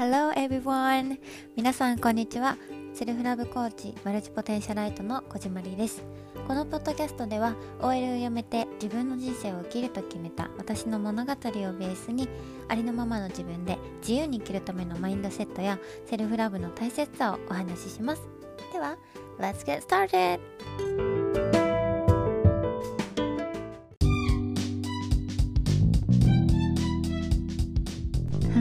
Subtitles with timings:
[0.00, 1.18] Hello everyone!
[1.54, 2.56] 皆さんこんにちは。
[2.94, 6.02] セルフラブコーチ multipotentialite の小島りです。
[6.48, 12.30] このポッドキャストでは OL を辞めて自分の人生を生きると決めた私の物語をベースに
[12.68, 18.22] ありのままの自分で自由に生きるためのマインドセットやセルフラブの大切さをお話しします。
[18.72, 18.96] では、
[19.38, 21.19] Let's get started!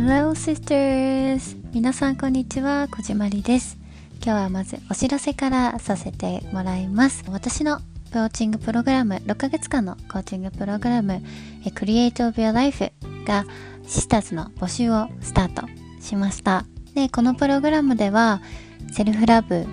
[0.10, 1.56] Hello sisters!
[1.72, 3.78] 皆さんこんにちは、小島りです。
[4.16, 7.24] 今日はまずお知らせからさせてもらいます。
[7.30, 7.78] 私の
[8.12, 11.22] コーチングプログラム、6ヶ月間のコーチングプログラム、
[11.64, 12.92] Create of Your Life
[13.24, 13.46] が
[13.86, 15.68] シスターズの募集をスタート
[16.02, 16.66] しました。
[16.96, 18.42] で、このプログラムでは
[18.92, 19.68] セルフラブ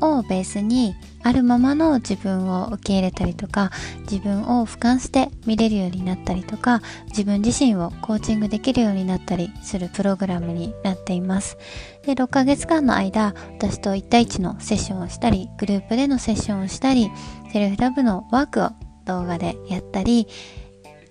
[0.00, 3.70] をベースにあるままの自分を受け入れたりとか
[4.02, 11.56] 自分を俯瞰して見れるようになったりとか自分自身をコーチングできるようになったりするプログラムになっています。
[12.02, 17.10] で6ヶ月間の間私と1対1のセッションをしたりグループでのセッションをしたり
[17.50, 18.70] セルフラブのワークを
[19.06, 20.28] 動画でやったり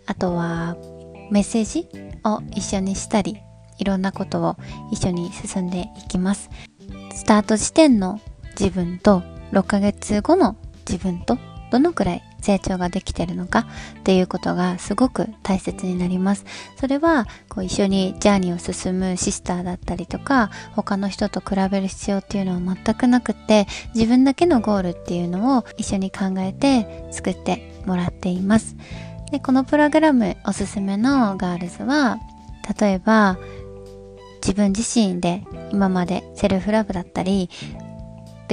[0.05, 0.77] あとは
[1.31, 1.89] メッセージ
[2.23, 3.37] を一緒にしたり
[3.79, 4.57] いろんなことを
[4.91, 6.51] 一緒に進んでいきます。
[7.15, 8.19] スタート時点の
[8.59, 9.23] 自分と
[9.53, 10.55] 6ヶ月後の
[10.89, 11.37] 自分と
[11.71, 13.65] どのくらい成長ができてるのか
[13.99, 16.45] っていうことがすごく大切になります。
[16.75, 23.65] それはこう一緒にジャーニーを進むシスターだったりとか他の人と比べる必要っていうのは全くなくて
[23.95, 28.75] 自分だけのゴールっていうのを一緒に考えて作ってもらっています。
[29.31, 32.19] でこのプログラムおすすめのガールズは
[32.79, 33.39] 例えば
[34.43, 37.49] 自分自身で今までセルフラブだったり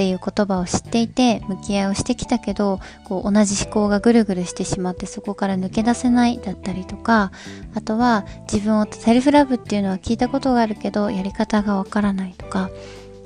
[0.01, 7.31] っていう言葉を知っていて向き合いをしてきたけどこう同じ思考がぐるぐるしてしまってそこから抜け出せないだったりとか
[7.75, 12.71] あとは自分をセルフラブっていうのは聞いたことがあるけどやり方がわからないとか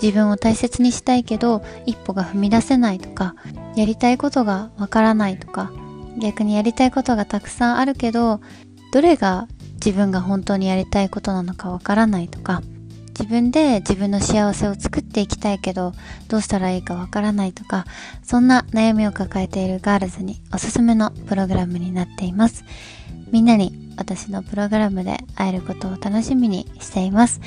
[0.01, 3.35] 自分を大切にしたいけど一歩が踏み出せないとか
[3.77, 5.71] やりたいことがわからないとか
[6.21, 8.41] 逆にやりたいことがたくさんあるけど
[8.91, 12.61] どれが自分が本当にやりたいことなのかわからないとか
[13.17, 15.93] 自分で自分の幸せを作っていきたいけど
[16.27, 17.85] どうしたらいいかわからないとか
[18.23, 22.65] そんな悩みを抱えているガールズにおすすめのプログラムになっています。
[23.31, 27.41] みんなに私のプログラムで会えることを楽しみにしています。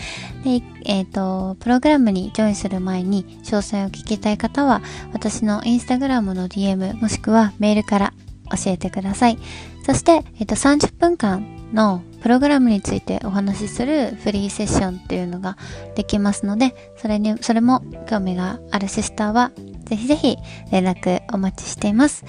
[0.45, 8.13] で、えっ、ー、とプログラムにジョインする前に詳細を聞きたい方は私のインスタグラムの DM もしくはメールから
[8.51, 9.39] 教えてください。
[9.85, 15.57] そして、えっ、ー、と30分間のプログラムについてお話しするフリーセッションっていうのが
[15.95, 19.53] できますので、それに、それも興味があるシスターは、
[19.85, 20.37] ぜひぜひ
[20.71, 22.25] 連絡お待ちしています。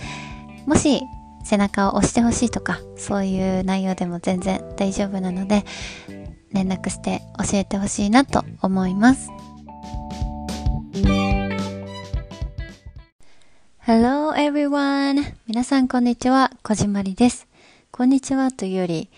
[0.65, 1.01] もし、
[1.43, 5.65] 背中を押してほしいとか、そういう内容でも全然大丈夫なので、
[6.51, 9.29] 連絡して教えてほしいなと思います。
[13.85, 15.33] Hello everyone!
[15.47, 17.47] 皆さんこんにちは、こじまりです。
[17.91, 19.09] こんにちはというより、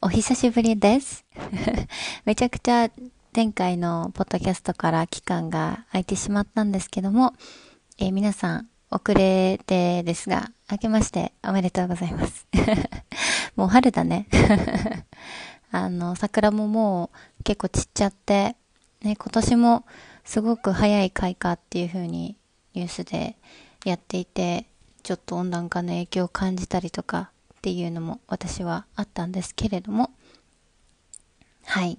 [0.00, 1.24] お久しぶりです。
[2.24, 2.88] めちゃくちゃ
[3.34, 7.34] 前回のポッドキャストから期間が空いてしまったんですけども、
[7.98, 12.46] えー、皆さん遅れてですが、明けましておめでとうございます。
[13.56, 14.28] もう春だね。
[15.72, 17.10] あの、桜もも
[17.40, 18.54] う結構散っちゃって、
[19.02, 19.84] ね、今年も
[20.24, 22.36] すごく早い開花っていう風に
[22.72, 23.36] ニュースで
[23.84, 24.66] やっていて、
[25.02, 30.10] ちょっと温暖化の影響を感じたりとかっていうのも私はあったんですけれども。
[31.64, 31.98] はい。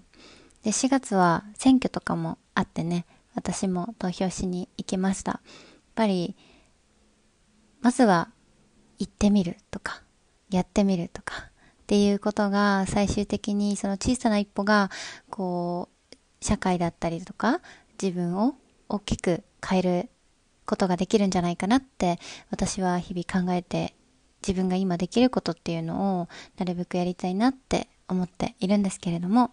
[0.63, 3.05] で4月は選挙とかもあってね
[3.35, 5.31] 私も投票しに行きました。
[5.31, 5.41] やっ
[5.95, 6.35] ぱり
[7.81, 8.29] まずは
[8.97, 10.01] 行ってみるとか
[10.49, 11.51] やってみるとかっ
[11.87, 14.89] ていうことが最終的にその小さな一歩が
[15.29, 16.15] こう
[16.45, 17.59] 社会だったりとか
[18.01, 18.55] 自分を
[18.87, 20.09] 大きく変える
[20.65, 23.95] ことができるんじゃないかなって私は日々考えて
[24.41, 26.27] 自分が今できることっていうのを
[26.57, 29.51] なるべくやりたいなって思っているんですけれども。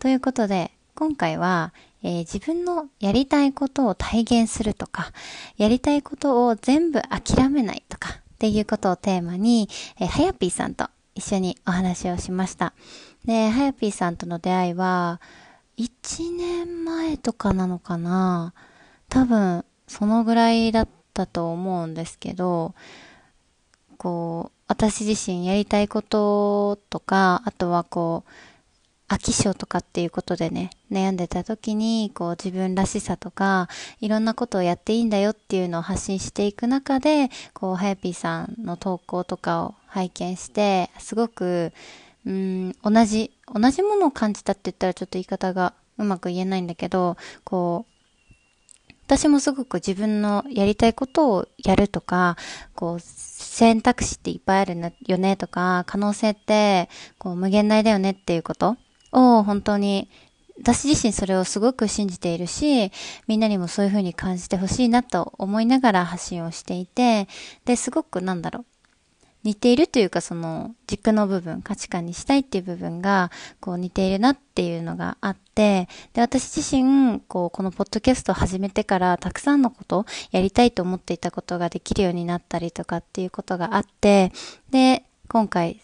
[0.00, 1.72] ということで今回は、
[2.02, 5.12] えー、自分のやりたいことを体現するとか
[5.56, 9.68] やりたいことを全部諦めないとかっていうことをテーマに、
[9.98, 12.74] えー、はやぴーさんと一緒にお話をしました。
[13.24, 15.20] ではやぴーさんとの出会いは
[15.78, 18.54] 1年前とかなのかな？
[19.08, 22.74] 多分そのぐらいだったと思うんですけど
[23.96, 28.30] こう、私自身やりたいこととか、あとはこう、
[29.08, 33.68] 飽き性とかっていうことでね、悩んでた時に、こう自分らしさとか、
[34.00, 41.72] いろんなことをやっていいんだよっていうのを発信していく中で、こう、はやぴーさんの投稿とかを拝見して、すごく、
[42.26, 47.92] うん、同じ、同じものを感じたって言ったらちょっと言い方がうまく言えないんだけど、こう、
[49.06, 52.36] 私もすごく自分のやりたいことをやるとか、
[52.74, 53.00] こう、
[53.56, 58.76] 選択肢っていっぱいあるよねとか、可能性って、こう、無限大だよねっていうこと
[59.12, 60.10] を本当に
[60.58, 62.92] 私自身それをすごく信じているし、
[63.26, 67.28] みんなにもそういう風に感じてほしいなと思いながら発信をしていて、
[67.64, 68.64] で、すごくなんだろう。
[69.42, 73.30] 似ているというかその軸の部分、価値観にしたいっていう部分が
[73.60, 84.32] こう似ているなっていうのがあって、で、私自身、こう、このポッドキャストを始めてからたくさんのことやりたいと思っていたことができるようになったりとかっていうことがあって、
[84.70, 85.80] で、今回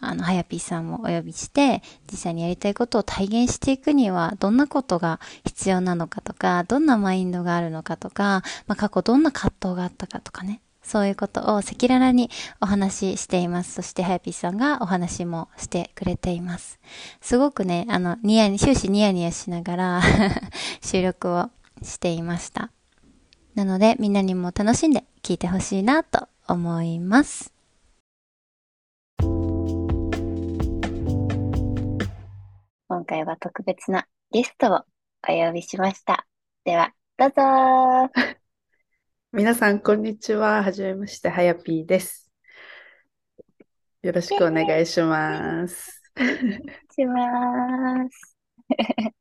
[0.00, 10.60] あの、はやぴーさんもお呼びして、実際にやりたいことを体現していくには、どんなことが必要なのかとか、どんなマインドがあるのかとか、まあ、過去どんな葛藤があったかとかね。
[10.88, 12.30] そういうことを赤裸々に
[12.62, 13.74] お話ししています。
[13.74, 16.80] そして、はやぴーさんがお話もしてくれています。
[17.20, 20.00] すごくね、あの、ニヤニ、終始ニヤニヤしながら
[20.80, 21.50] 収録を
[21.82, 22.70] していました。
[23.54, 27.52] なので、みんなにも楽しんで聞いてほしいなと思います。
[32.88, 34.76] 今回は特別なゲストを
[35.28, 36.26] お呼びしました。
[36.64, 38.37] では、どうぞ
[39.30, 40.62] 皆さん、こんにちは。
[40.62, 42.30] はじめまして、はやぴーです。
[44.00, 46.02] よろしくお願いします。
[46.96, 48.36] します。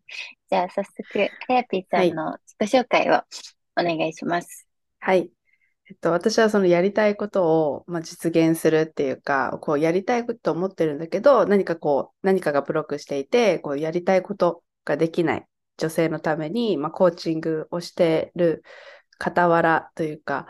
[0.49, 3.15] じゃあ、早速、はやぴーさんの自己紹介を
[3.77, 4.65] お願いします。
[4.99, 5.29] はい。
[5.89, 15.45] えっと、私はそのやりたいことを、まあ、実現するっていうか、こうやりたいこと思ってるんだけど、何かこう、何かがブロックしていて、こうやりたいことができない
[15.75, 18.63] 女性のために、まあ、コーチングをしてる
[19.19, 20.47] 傍らというか、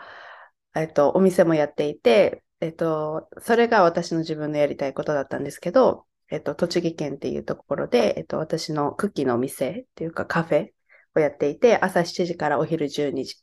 [0.74, 10.68] えっと、お店もやっていて、えっと、それが私の自分のやりたいことだったんですけど、えっと、栃木県っていうところで、えっと、私のクッキーのお店っていうかカフェ
[11.14, 13.36] をやっていて、朝7時からお昼12時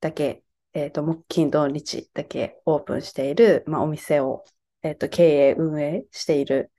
[0.00, 0.42] だけ
[0.72, 4.44] えっ、と、木金土日だけオープンしている、まあ、お店を、
[4.82, 6.72] えっ、と、経営、運営している、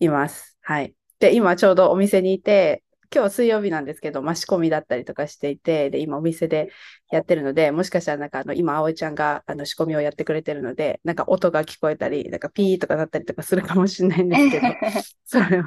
[0.00, 0.58] います。
[0.62, 0.94] はい。
[1.18, 2.82] で、今ちょうどお店にいて、
[3.14, 6.70] 今日水曜日なんですけど、まあ、仕込みだったりとかしていて、で、今お店で
[7.10, 14.76] やってるので、もしかしたらなんかあの、今、葵ちゃんがあの仕込みをやってくれてるので、なんか音が聞こえたり、なんかピーとかなったりとかするかもしれないんですけど、
[15.24, 15.64] それを、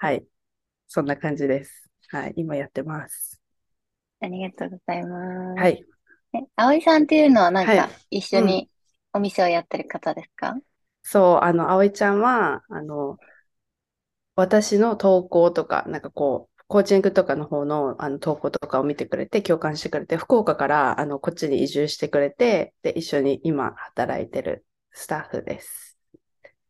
[0.00, 0.26] はい。
[0.88, 1.90] そんな感じです。
[2.10, 2.34] はい。
[2.36, 3.40] 今やってます。
[4.20, 5.60] ありがとうございます。
[5.62, 5.84] はい。
[6.34, 8.70] え、葵さんっていうのはなんか一緒に
[9.12, 10.56] お店をやってる方ですか？
[11.02, 13.18] そう、あの、葵ちゃんは、あの、
[14.38, 25.98] 私の投稿とか、なんかこう、コーチングとかの方のあの投稿とかを見てくれて、共感してくれて、福岡からあのこっちに移住してくれて、で、一緒に今働いてるスタッフです。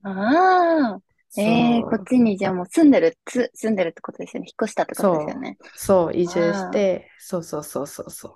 [0.03, 1.03] ああ、
[1.41, 4.47] ええこっちにじゃあもう住んでる、つ、住んでるってことですよね。
[4.49, 5.59] 引っ越したってことですよね。
[5.77, 8.35] そう、移住して、そうそうそうそうそう。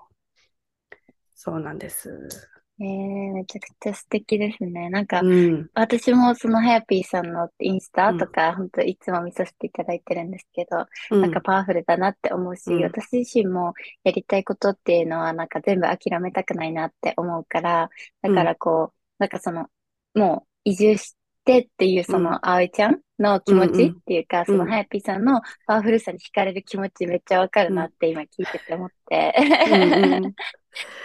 [1.34, 2.51] そうなんです。
[2.80, 4.88] えー、めちゃくちゃ素敵ですね。
[4.90, 13.74] なんか、うん、私もそのハヤピーさんのインスタとか、うん、本当いつも見させていただいてるんですけど、うん、なんかパワフルだなって思うし、私自身も
[14.04, 17.90] やりたいことっていうのはなんか全部諦めたくないなって思うから、
[18.22, 19.66] だからこう、なんかその、
[20.14, 29.34] もう移住してっていうその葵ちゃんの気持ちっていうか、そのハヤピーさんのパワフルさに惹かれる気持ちめっちゃわかるなって今聞いてて思って。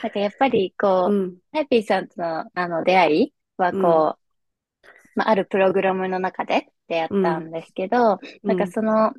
[0.01, 3.83] なんかやっぱりこう、うん、ハッピーさんとのあの出会いはこう、うん、
[5.15, 9.13] まあ、あるプログラムの中で出会ったんですけど、うん、なんかその、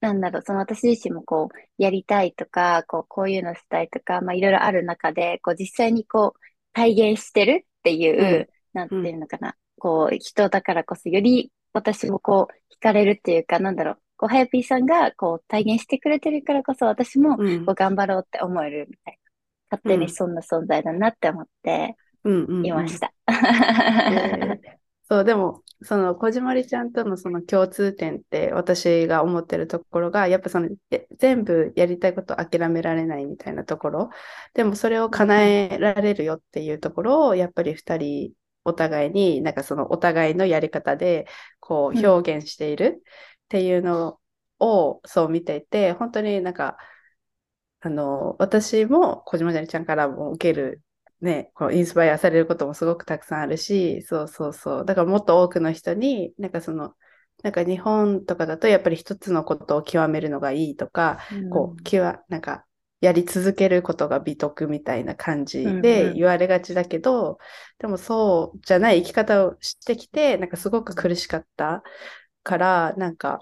[0.00, 6.40] なんだろう、その私自身もこう、やりたいとか、こう、こういうのしたいとか、まあいろいろある中で、こう実際にこう、
[6.72, 19.26] 体現してるっていう、なんていうのかな、こう、人だからこそより私もこう、惹かれるっていうか、なんだろう、こう、はやぴーさんがこう、体現してくれてるからこそ私もこう頑張ろうって思えるみたいな。
[19.68, 21.96] 勝手にそんな存在だなって思って
[22.62, 23.12] いました。
[25.08, 30.68] そう、でも、その、こじまりちゃんとのその共通点って私が思ってるところが、やっぱその、
[31.18, 34.10] 全部やりたいことを諦められないみたいなところ、
[34.54, 38.32] でもそれを叶えられるよっていうところを、やっぱり二人
[38.66, 41.26] お互いに、なんかそのお互いのやり方で、
[41.60, 43.02] こう表現している
[43.44, 44.18] っていうの
[44.58, 46.76] を、そう見ていて、本当になんか、
[47.80, 50.82] あの、私も小島じゃりちゃんからも受ける、
[51.20, 54.84] ね、こうインスパイアされることもすごくたくさんあるし、そうそうそう。
[54.84, 56.94] だからもっと多くの人に、なんかその、
[57.42, 62.66] なんか日本とかだとやっぱり一つのことを極めるのがいいとか、うん、こう、極、なんか、
[63.00, 67.36] やり続けることが美徳みたいな感じで言われがちだけど、うんうん、
[67.78, 71.82] でもそうじゃない生き方をしてきて、なんかすごく苦しかった
[72.42, 73.40] から、なんか、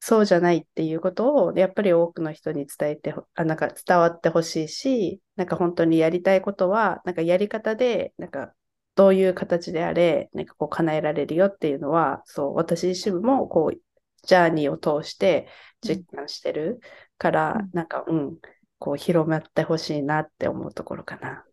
[0.00, 8.52] そうじゃないっていうことを、やっぱり多くの人に伝えて、あなんか伝わってほしいし、なんか本当にやりたいことは、なんかやり方で、なんか
[8.96, 13.80] どういう形であれ、なんかこう叶えられるよっていうのは、そう、私自身もこう、
[14.26, 15.48] ジャーニーを通して
[15.80, 16.80] 実感してる
[17.16, 18.38] から、うん、なんか、うん、
[18.78, 21.44] こう広まってほしいなって思うところかな。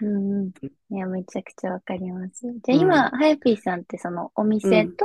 [0.00, 0.50] うんうん。
[0.90, 2.42] いや、めちゃくちゃわかります。
[2.62, 5.04] じゃあ今、はやぴーさんってそのお店と、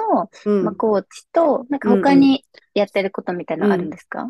[0.62, 4.30] まあ、コーチと、なんか他にやってることみたいなのあるんですか、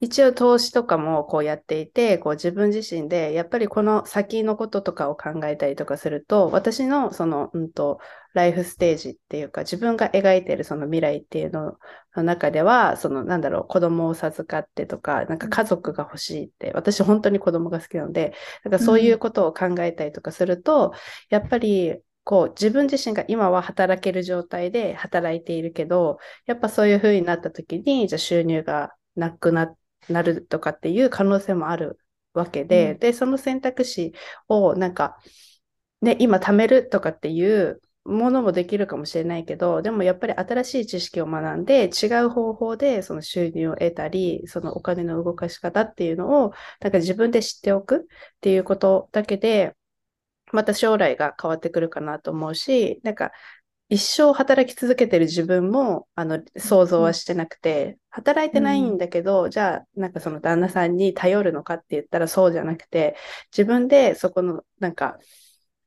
[0.00, 7.98] 一応投資とかもこうやっていて、こう自分自身でやっぱりこの先のこととかを考えたりとかすると、私のその、うんと、
[8.34, 11.76] ライフステージっていうか、自分が描いてるその未来っていうの
[12.16, 20.92] の中では、そのなんだろう、子供を授かってとか、なんか家族が欲しいって、私本当に子供が好きなので、なんかそういうことを考えたりとかすると、うん、
[21.30, 29.76] やっぱりこう自分自身が今は働ける状態で働いているけど、やっぱそういう風になった時に、じゃあ収入がなくな
[30.22, 31.98] るとかっていう可能性もある
[32.34, 34.12] わけで、うん、で、その選択肢
[34.48, 35.18] をなんか、
[36.00, 48.00] ね、今貯めるとかっていうものもできるかもしれないけど、でもやっぱり新しい知識を学んで違う方法でその収入を得たり、そのお金の動かし方っていうのを、なんか自分で知っておくっ
[48.40, 49.76] ていうことだけで、
[50.52, 53.30] また将来が変わってくるかなと思うし、なんか
[53.88, 63.16] 一生働き続けてる自分もあの想像はしてなくて、働いてないんだけど、うん、じゃあなんかその旦那さんに頼るのかって言ったらそうじゃなくて、
[63.50, 65.18] 自分でそこのなんか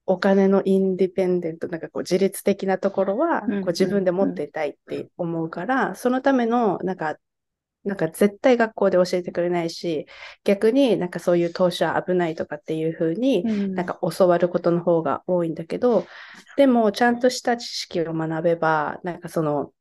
[0.05, 7.17] お金のインディペンデント、なんかこう自律的なところはこう自分で持っていたいって思うから、そのためのなんか
[7.85, 10.07] なんか絶対学校で教えてくれないし、
[10.43, 13.43] 逆になんかそういう投資は危ないとかっていうふうに、
[13.75, 16.05] なんか教わることの方が多いんだけど、
[16.57, 19.71] でもちゃんとした知識を学べば、なんかその、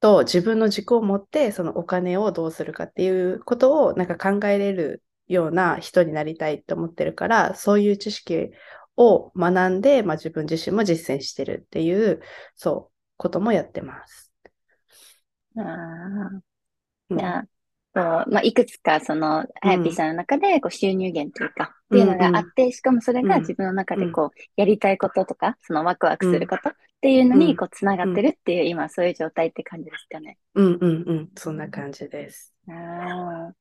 [0.00, 8.50] と自分の軸を持ってそのお金をどうするかっていうことをなんか考えれるような人になりたいと思ってるから、そういう知識
[8.96, 12.20] を学んで、まあ、自分自身も実践してるっていう、
[12.56, 14.32] そう、こともやってます。
[15.56, 16.47] あ
[17.10, 17.42] じゃあ、
[17.94, 30.36] こうまあ、いくつかその、はやぴーさんの中でこう収入源というか、っていうのがあって、しかもそれが自分の中でこう、やりたいこととか、そのワクワクすることっていうのにこう、つながってるっていう、今そういう状態って感じですかね。
[30.54, 32.54] うんうんうん、そんな感じです。
[32.68, 33.54] ああ。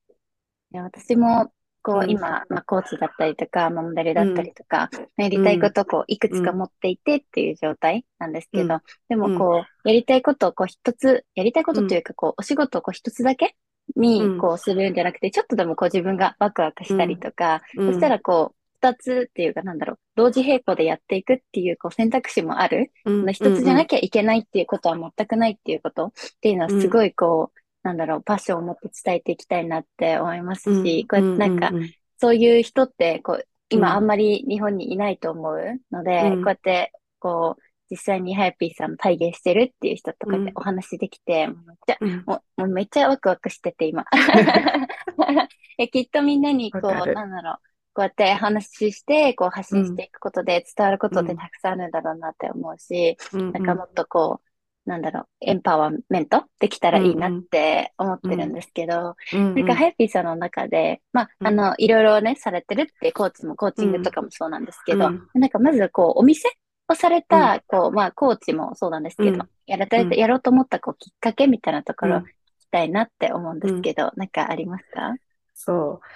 [0.74, 1.50] いや私も
[1.82, 8.80] こう、今、まあ、コーチだったりとか、モデルだったりとか、やりたいことをこう、いくつか持っていてっていう状態なんですけど、
[9.10, 13.56] でもこう、やりたいことをこう、一つ、やりたいことというか、こう、お仕事をこう、一つだけ
[13.96, 22.92] に、こう、するんじゃなくて、ちょっとでもこう、自分がワクワクしたりとか、そしたらこう、二つっていうかなんだろう、同時並行でやっていくっていうこう選択肢もある。
[23.34, 31.72] 一つじゃなきゃいけないっていうことは全くないっていうことっていうのはすごいこう、なんだろう、パッションを持って伝えていきたいなって思いますし、こうやってなんか、
[32.18, 41.56] そういう人って、こう、今あんまり日本にいないと思うので、こうやって、こう、実際にハヤピーさん体現してるっていう人とかでお話できて、めっ
[41.88, 44.06] ちゃ、もうもうめっちゃワクワクしてて今。
[45.80, 47.56] えきっとみんなにこう、なんだろう、
[47.94, 54.47] こうやって話して、こう発信していくことで伝わることってたくさんあるんだろうなって思うし、うん、なんかもっとこう、
[54.88, 66.50] なんだろう、エンパワーメントできたらいいなって思ってるんですけど、うんうん、なんか、ハヤピーさんの中で、まあ、あの、いろいろね、されてるってコーチもコーチングとかもそうなんですけど、うん、なんかまずこう、お店
[66.90, 75.16] をされた、こう、まあ、コーチもそうなんですけど、やられやろうと思ったこうきっかけみたいなところ聞きたいなって思うんですけど、なんかありますか？
[75.54, 76.08] そう。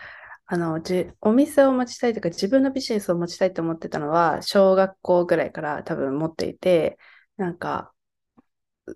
[0.45, 6.97] あの、じ、お店を持ちたいというか、自分のビジネスを持ちたいと思ってたのは、小学校ぐらいから多分持っていて、
[7.37, 7.90] なんか、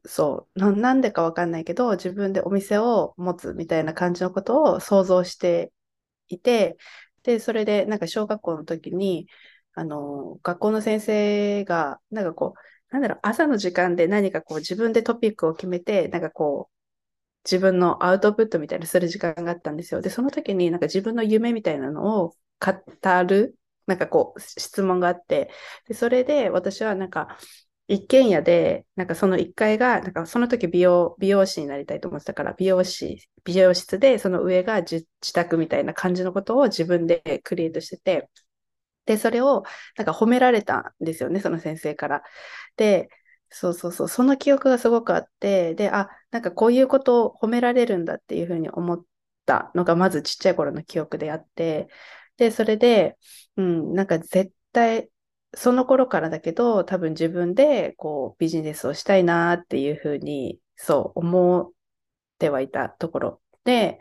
[0.06, 5.72] そうな、なんでかわかんないけど、自分でお店を持つみたいな感じのことを想像して
[6.30, 6.78] いて、
[7.24, 9.28] で、それでなんか小学校の時に、
[9.76, 16.76] あの、学校の先生が、なんかこう、なんだろう、朝の時間で何かこう自分でトピックを決めて、なんかこう、
[17.46, 20.02] 自分のアウトプットみたいにする時間があったんですよ。
[20.02, 25.52] で、その時になんか自分の夢みたいなのを語る、なんかこう、質問があって、
[25.88, 27.38] で、それで私はなんか、
[27.88, 38.30] 一軒家で、なんかその一階が、なんかその時美容、美容師になりたいと思ってたから、美容師、美容室で、その上が自宅みたいな感じのことを自分でクリエイトしてて、
[39.06, 39.64] で、それを
[39.98, 42.24] なんか褒められたんですよね、その先生から。
[42.78, 43.10] で、
[43.50, 49.06] そうそうそう、その記憶がすごくあって、で、あ、なんかこういうことを褒められるんだっていうふうに思っ
[49.46, 51.88] たのが、まずちっちゃい頃の記憶であって、
[52.38, 53.18] で、それで、
[53.58, 55.10] うん、なんか絶対、
[55.56, 61.72] その頃からだけど、多分自分でこうビジネスをしたいなっていうふうに、そう思っ
[62.40, 64.00] てはいたところで、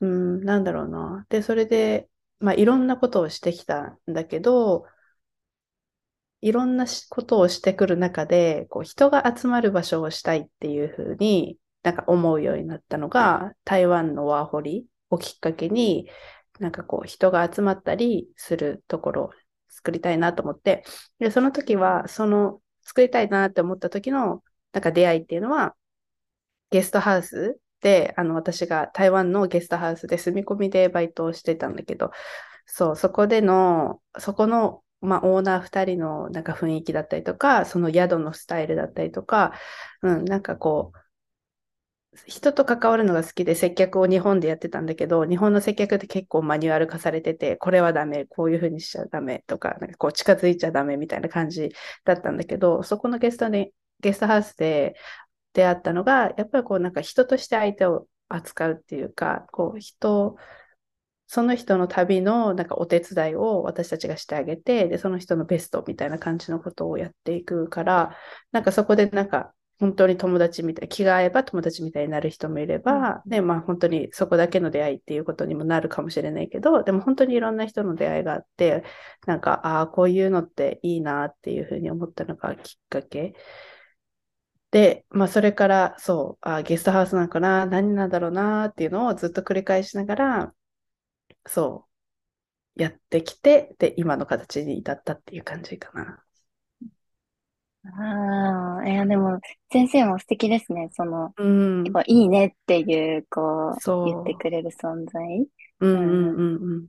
[0.00, 1.26] うん、なんだろうな。
[1.28, 2.08] で、それで、
[2.40, 4.86] まあ、いろんなことをしてきたんだけど、
[6.40, 16.08] いろんなことをしてくる中で、こう人が集まる場所をしたいっていうふうになんか思うようになったのが、台湾のワーホリをきっかけに、
[16.60, 19.30] なんかこう人が集まったりするところ
[19.74, 20.84] 作りたいなと思って、
[21.18, 25.76] で、その時は、その作りたいなって思った時のなんか出会いっていうのは、
[26.70, 32.10] ゲストハウスで、あの、私が台湾のゲストハウスで住み込みでバイトをしてたんだけど、
[32.66, 39.52] そう、そこでの、そこの、まあ、オーナー2人のなんか雰囲気だったりとか、その宿のスタイルだったりとか、
[40.02, 40.98] うん、なんかこう、
[42.26, 51.70] 人と関わるのが好きで接客を日本でやってたんだけど、日本の接客って結構マニュアル化されてて、これはダメ、こういうふうにしちゃダメとか、なんかこう近づいちゃダメみたいな感じ
[52.04, 54.94] だったんだけど、そこのゲストで、ゲストハウスで
[55.52, 60.36] 出会ったのが、やっぱりこうなんか人として相手を扱うっていうか、こう人、
[61.26, 68.16] その人の旅のなんかお手伝いを私たちがしてあげて、で、その人のベストみたいな感じのことをやっていくから、
[68.52, 69.52] なんかそこでなんか
[69.84, 78.82] 本当に友達みたい、気が合えば友達みたいになる人もいれば、うん、で、まあ本当にそこだけの出会いっていうことにもなるかもしれないけど、でも本当にいろんな人の出会いがあって、
[79.26, 83.34] なんか、ああ、こういうのっていいなっていうふうに思ったのがきっかけ。
[84.70, 90.54] で、まあそれから、そう、あゲストハウスなんかな、何なんだろうなっていうのをずっと繰り返しながら、
[91.46, 91.86] そ
[92.76, 96.23] う、やってきて、で、今の形に至ったっていう感じかな。
[97.86, 100.88] ああ、いや、でも、先生も素敵ですね。
[100.92, 101.86] その、うん。
[102.06, 105.46] いいねっていう、こう、言ってくれる存在。
[105.80, 106.86] うんうんうんうん。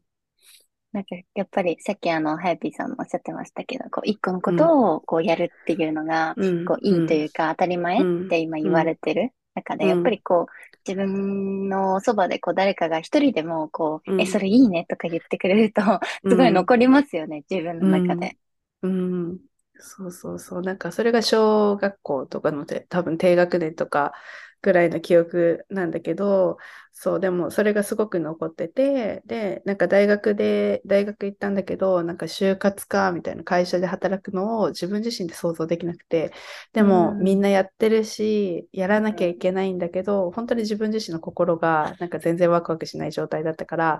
[0.93, 15.81] なんか、やっぱり、さっきあの、はやぴーさんもおっしゃってましたけど、こう、一個のことを、こう、やるっていうのが、うん、こう、いいというか、当たり前って今言われてる中で、やっぱりこう、自分のそばで、こう、誰かが一人でも、こう、え、それいいねとか言ってくれると、
[16.29, 18.37] すごい残りますよね、自分の中で。
[18.83, 19.39] うん。
[19.77, 20.61] そうそうそう。
[20.61, 24.13] なんかそれが小学校とかので、多分低学年とか
[24.61, 26.57] ぐらいの記憶なんだけど、
[26.93, 36.31] そう、でもそれがすごく残ってて、で、なんか大学で、大学行ったんだけど、なんか就活かみたいな会社で働くのを自分自身で想像できなくて、
[36.73, 43.99] でもみんなやってるし、やらなきゃいけないんだけど、本当に自分自身の心がなんか全然ワクワクしない状態だったから、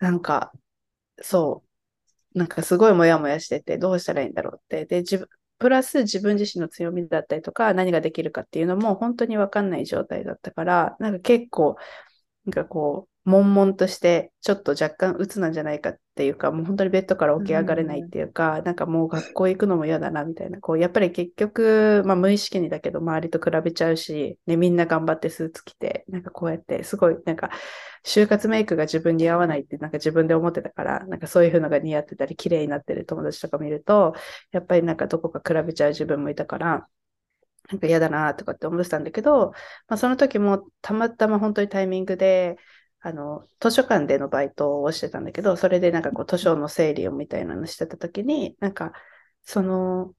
[0.00, 0.52] なんか、
[1.22, 1.68] そう、
[2.34, 4.86] なんかすごいモヤモヤしてて、どうしたらいいんだろうって。
[4.86, 11.76] で、自分、プラス自分自身の強みだったりとか、何ができるかっていうのも本当にわかんない状態だったから、なんか結構、
[12.46, 27.50] なんかこう、悶々として、ちょっと若干鬱なんじゃないかっていうか、もう本当にベッドから起き上がれないっていうか、うん、なんかもう学校行くのも嫌だなみたいな、こう、やっぱり結局、まあ無意識にだけど、周りと比べちゃうし、ね、みんな頑張ってスーツ着て、なんかこうやって、すごい、なんか、
[28.04, 34.14] 就活メイクが自分に合わないって、なんか自分で思ってたから、なんかそういうのが似合ってたり、綺麗になってる友達とか見ると、
[34.52, 36.88] やっぱりなんかどこか比べちゃう自分もいたから、
[37.70, 39.52] なんか嫌だなとかって思ってたんだけど、
[39.88, 42.56] まあ、その時もたまたま本当にタイミングで、
[43.06, 48.92] あの、図書館でのバイトをしてたんだけど、それでなんかこう図書の整理をみたいなのしてた時に、なんか、
[49.42, 50.14] その、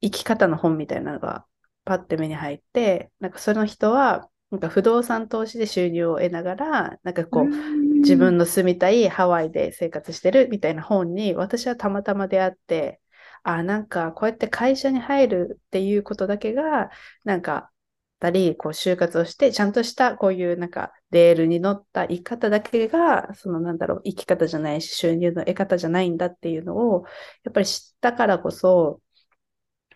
[0.00, 1.44] 生き方の本みたいなのが
[1.84, 13.02] パッて目に入って、なんかその人は、なんか不動産投資で収入を得ながら、なんかこう、自分の住みたいハワイで生活してるみたいな本に、私はたまたま出会って、
[13.42, 16.90] あ、なんかこうやって会社に入るっていうことだけが、
[17.24, 17.70] なんか
[18.18, 27.04] たり、こう就活をして、ちゃんとしたこういうなんかレールに乗った生き方だけが、そのなんだろう、生き方じゃないし、収入の得方じゃないんだっていうのを、
[27.44, 29.00] やっぱり知ったからこそ、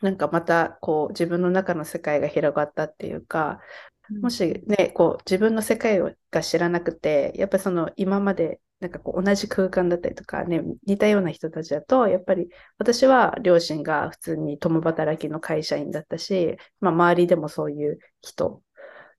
[0.03, 3.61] なんかまたこう自分の中の世界が広がったっていうか、
[4.23, 6.01] もしね、こう自分の世界
[6.31, 12.49] が知らなくて、やっぱりその今までなんかこう同じ空間だったりとかね、似たような人たちだと、やっぱり
[12.79, 18.63] 私は両親が普通に共働きの会社員だったし、まあ周りでもそういう人。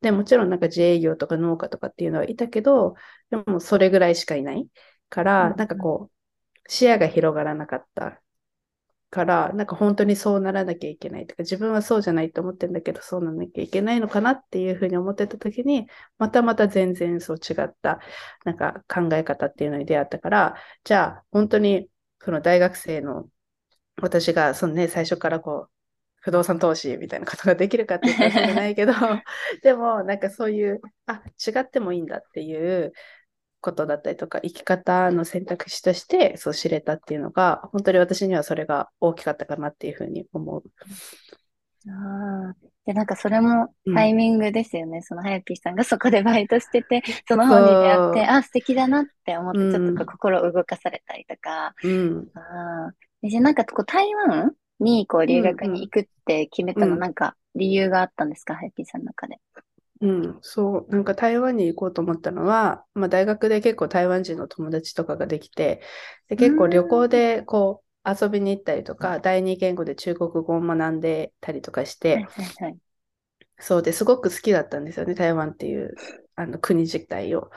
[0.02, 2.96] で、もちろんなんか自営業とか農家とかっていうのはいたけど、
[3.30, 4.68] でもそれぐらいしかいない
[5.10, 8.22] から、なんかこう、視野が広がらなかった
[9.10, 18.00] から、なんか本当にそうならなきゃいけないとか、自分はそうじゃないと思ってるんだけど、そうならなきゃいけないのかなっていうふうに思ってた時に、またまた全然そう違った、
[18.46, 23.30] なんか考え方っていうのに出会ったから、じゃあ本当にその大学生の
[24.02, 25.72] 私がそのね、最初からこう、
[26.28, 28.92] 不動産投資みたいなことができるかって言ったらそうじゃないけど、
[29.64, 32.92] でもなんかそういう、あ、違ってもいいんだっていう、
[33.62, 40.64] ことだったりとか、生き方の選択肢としてそう知れたっていうのが、本当に私にはそれが大きかったかなっていうふうに思う。
[41.90, 42.54] あ
[42.86, 45.02] で、なんかそれもタイミングですよね。
[45.02, 51.74] そのはやぴーさんがそこでバイトしてて、 その本に出会って、あ、素敵だなって思って、ちょっと心を動かされたりとか。
[51.84, 52.30] うん。
[52.36, 57.00] あーでなんかこう台湾にこう留学に行くって決めたの、うん。
[57.00, 59.40] なんか理由があったんですか、はやぴーさんの中で。
[60.00, 65.82] うん、そう、なんか台湾に行こうと思ったのは、まあ大学で結構台湾人の友達とかができて、
[66.28, 72.80] で結構旅行でこう遊びに行ったりとか、第二言語で中国語を学んでたりとかしはいて、はいはい。
[73.60, 73.82] そう。
[73.84, 76.00] ですごく好きだったんですよね、台湾っていう
[76.36, 77.52] あの国自体を。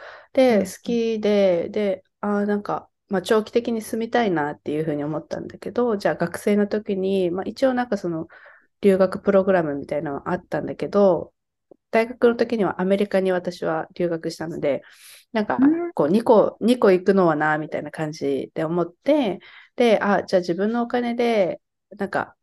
[0.49, 0.59] うん。
[0.59, 8.29] で、好きで、で、あーなんか、まあ、長期的に住みたいなっていうふうに思ったんだけど、じゃあ学生の時に、まあ、一応なんかその
[8.83, 11.35] 留学プログラムみたいなのがあったんだけど、
[11.91, 14.83] 大学の時にはアメリカに私は留学したので、
[15.33, 15.93] なんかうん。
[15.95, 19.41] こう2個、2個行くのはな、みたいな感じで思って、
[19.77, 21.61] で、あ、じゃあ自分のお金で、
[21.99, 22.37] なんか、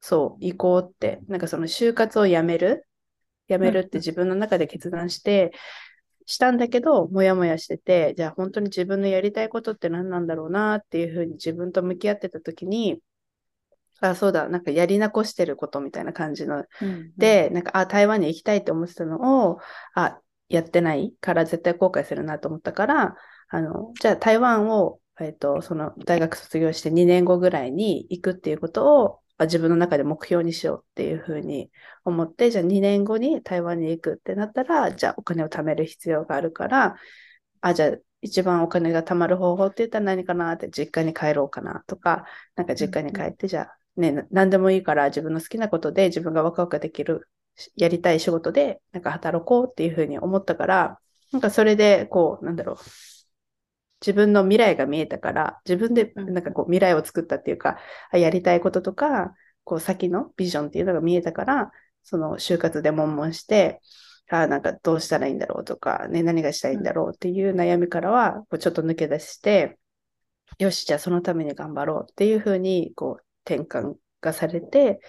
[0.00, 2.88] そう、行こうって、なんかその就活をやめる、
[3.48, 5.52] やめるって自分の中で決断して、
[6.26, 13.00] したんだけど、もやもやしてて、じゃあ本当に自分のやりたいことって何なんだろうなっていうふうに自分と向き合ってた時に、
[14.00, 19.58] あ、そうだ、なんかやり残してることみたいな感じのうん、で、なんか、あ、台湾に行きたいって思ってたのを、
[19.94, 23.16] あ、やってないから絶対後悔するなと思ったから、
[23.48, 31.70] あの、じゃあ台湾を、えっと、その大学卒業して2年後ぐらいに行くっていうことを、あ自分の中で目標にしようっていうふうに
[32.04, 36.96] 思って、じゃあ2年後に台湾に行くってなったら、じゃあお金を貯める必要があるから、
[37.60, 51.00] あ、じゃあ一番お金が貯まる方法って言ったら何かなって実家に帰ろうかなとか、なんか実家に帰って、じゃあね、な何でもいいから自分の好きなことで自分がワクワクできる、しやりたい仕事でなんか働こうっていうふうに思ったから、
[51.32, 52.76] なんかそれでこう、なんだろう、
[54.06, 57.78] 自分の未来が見えたから、自分でうんなんかこう未来を作ったっていうか、
[58.10, 61.70] あやりたいこととか、こう先のビジョンっていうのが見えたから、
[62.02, 63.80] その就活で悶々して、
[64.28, 69.78] あなんかどうしたらいいんだろうとか、ね、何がしたいんだろうっていう悩みからは、こうちょっと抜け出して、
[70.58, 75.00] よし、じゃあそのために頑張ろうっていうふうに、こう、転換がされて、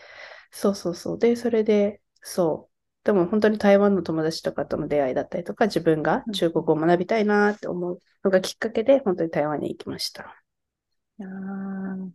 [0.52, 1.20] そうそうそう。
[1.20, 2.77] で、それで、そう。
[3.08, 10.44] でも本当に台湾の友達とかとの出会いだったりとか、自分が中国語を学びたいなって思うのがきっかけで、本当に台湾に行きました。
[11.20, 12.12] あー。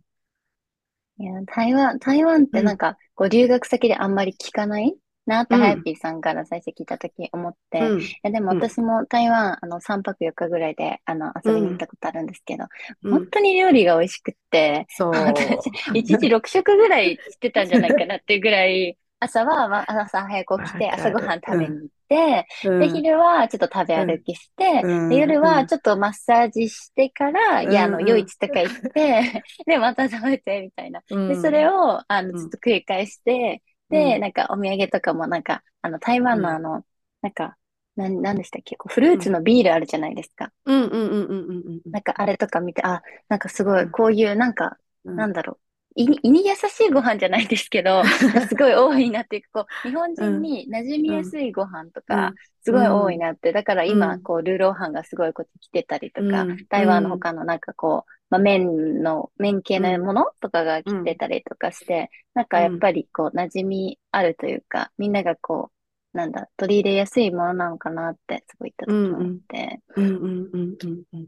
[1.19, 5.61] いや、台湾、台湾ってなんか、こう留学先であんまり聞かないなって、うん。
[5.61, 8.01] はやぴーさんから最初聞いたとき思って、うん。
[8.01, 8.59] いやでもうん。
[8.59, 12.65] 私も台湾、あの、3泊4日ぐらいで、あの、遊びに行ったことあるんですけど、
[13.03, 13.11] うん。
[13.11, 15.13] 本当に料理が美味しくって、そう。
[15.23, 22.73] 私、一日6食ぐらいしてたんじゃないかなっていうぐらい、朝は、まあ、朝早く起きて、朝ごはん食べに行って、うん。
[22.77, 24.89] で、昼はちょっと食べ歩きして、うん。
[25.09, 28.07] で、夜うんはちょっとマッサージしてから、いや、あの、うん。
[28.07, 31.01] 夜市とか行って、 で、また食べて、みたいな。
[31.27, 32.43] で、それを、あの、うん。
[32.43, 34.19] ずっと繰り返して、うで、ん。
[34.19, 36.85] なんかお土産とかもなんか、あの、台湾のあの、
[37.21, 37.57] なんか、
[37.95, 38.75] なん、なんでしたっけ？
[38.75, 40.51] こうフルーツのビールあるじゃないですか。
[40.65, 41.93] うんうんうんうんうんうん。
[41.93, 43.91] なんかあれとか見て、あ、なんかすごい、うん。
[43.91, 45.15] こういう、なんか、うん。
[45.15, 45.72] なんだろう。
[45.95, 48.03] 胃に、胃に優しいご飯じゃないですけど、
[48.49, 52.35] すごい多いなっていうか、こう、日本人に馴染みやすいご飯とか、うん。
[52.63, 53.51] すごい多いなって。
[53.51, 54.21] だから今、うん。
[54.23, 56.65] こう、ルーローハンがすごいこっち来てたりとか、うん。
[56.69, 65.71] 台湾の他のなんかこう、まあ、麺の、麺系のものとかが来てたりとかして、なんかやっぱりこう、馴染みあるというか、みんながこ
[66.13, 71.27] う、なんだ、取り入れやすいものなのかなって、すごい言った時思って、うんうんうんうんうん。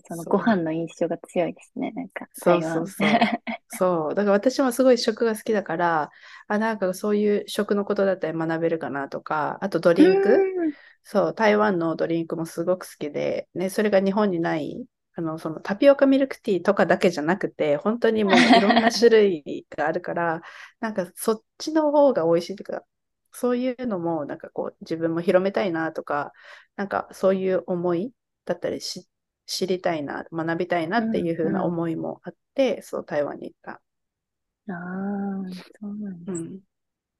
[0.00, 2.62] そのご飯の印象が強いですね、なんか、そう。
[2.62, 3.10] そうそう。
[3.68, 4.14] そう。
[4.14, 6.10] だから私もすごい食が好きだから、
[6.48, 10.30] あ、なんかそういう食のことだったり学べるかなとか、あとドリンク。
[10.34, 20.42] うんそう、台湾のドリンクもすごく好きで、ね、それが日本にない、あの、そのタピオカミルクティーとかだけじゃなくて、本当にもう いろんな種類があるから、
[20.80, 22.84] なんかそっちの方が美味しいとか、
[23.32, 26.32] そういうのもなんかこう自分も広めたいなとか、
[26.76, 28.12] なんかそういう思い
[28.44, 29.08] だったりし
[29.46, 33.80] 知りたいな、学びたいなっていう風な思いもあって、そう台湾に行った。
[34.68, 34.74] ああ、
[35.80, 36.58] そうなんですね。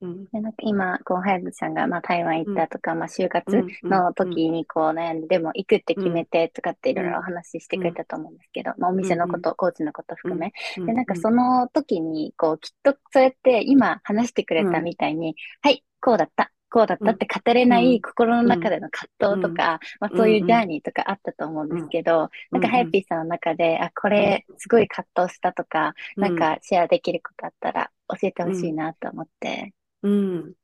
[0.00, 0.08] うん。
[0.08, 0.24] うん。
[0.26, 3.90] でなんか今、こう、はやぶさんが、まあ、台湾行ったとか、まあ、就活うん。
[3.90, 10.52] の時にこう悩んで、でも行くって決めてとかっていろいろお話ししてくれたと思うんですけど、まあ、お店のこと、コーチのこと含め。
[10.84, 17.94] で、なんかその時に、こう、きっとそうやって今話してくれたみたいに、はい、こうだった、こうだったって語れなうん。
[17.94, 29.72] い心の中での葛藤とか、まあそういうジャーニーとかあったと思うんですけど、なんかハヤピーさんの中で、あ、これすごい葛藤したとか、なんかシェアできることあったら教えてほしいなと思って。
[30.02, 30.54] うん。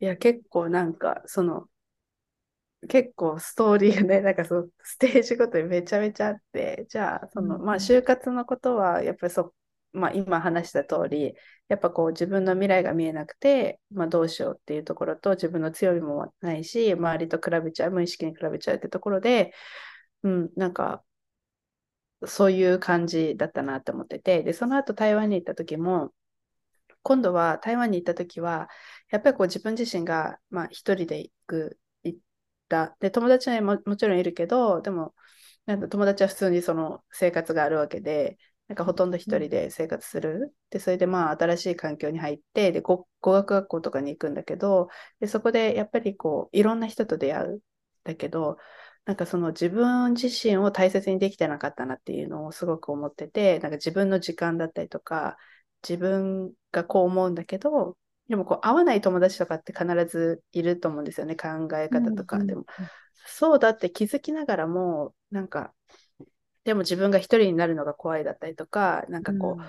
[0.00, 1.68] いや、結構なんか、その、
[2.88, 9.54] 結構ストーリーがね、 なんかそう、ステージごとにめちゃめちゃあって、じゃあ、その、うんまあ、就活のことは、やっぱりそ、
[9.94, 11.34] まあ、今話した通り、
[11.68, 19.54] やっぱこう自分の未来が見えなくて、まあ、どうしようっていうところと自分の強みもないし、周りと比べちゃう、無意識に比べちゃうってところで、
[20.24, 21.04] うん、なんか、
[22.26, 26.12] そういう感じだったなって思ってて、で、その後台湾に行った時も、
[27.02, 28.68] 今度は台湾に行った時は、
[29.10, 32.18] やっぱりこう自分自身が、まあ、一人で行く、行っ
[32.68, 32.96] た。
[33.00, 35.14] で、友達はももちろんいるけど、でも、
[35.66, 40.54] なんか友達は普通にその生活があるわけで、なんかほとんど一人で生活する。
[40.70, 44.88] で、それでまあ新しい環境に入って、で、語学学校とかに行くんだけど、
[45.20, 47.62] で、そこでやっぱりこう、いろんな人と出会う。
[48.04, 48.58] だけど、
[49.06, 55.36] なんかその自分自身を大切にできてなかったなっていうのをすごく思ってて、なんか自分の時間だったりとか、
[55.86, 57.96] 自分がこう思うんだけど、
[58.28, 62.38] でもこう会わない友達とかって必ずいると思うんですよね、考え方とか。
[62.38, 62.64] でも、
[63.26, 65.74] そうだって気づきながらも、なんか、
[66.64, 69.66] でも自分が一人になるのが怖いだったりとか、なんかこう、うん、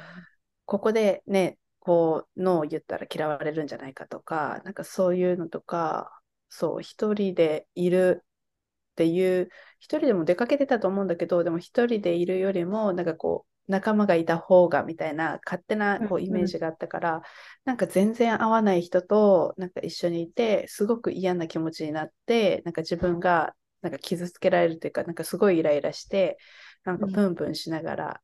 [0.66, 17.22] ここでね、こう、ノーを言ったら嫌われるんじゃないかとか、なんかそういうのとか、そう、一人でいるっていう、一人でも出かけてたと思うんだけど、でも一人でいるよりも、なんかこう、仲間がいた方がみたいな勝手なこうイメージがあったから、うんうん、
[17.66, 26.38] なんか全然合わない人となんか一緒にいて、すごく嫌な気持ちになって、なんか自分がなんか傷つけられるというか、なんかすごいイライラして、
[26.86, 28.22] なんかプンプンしながら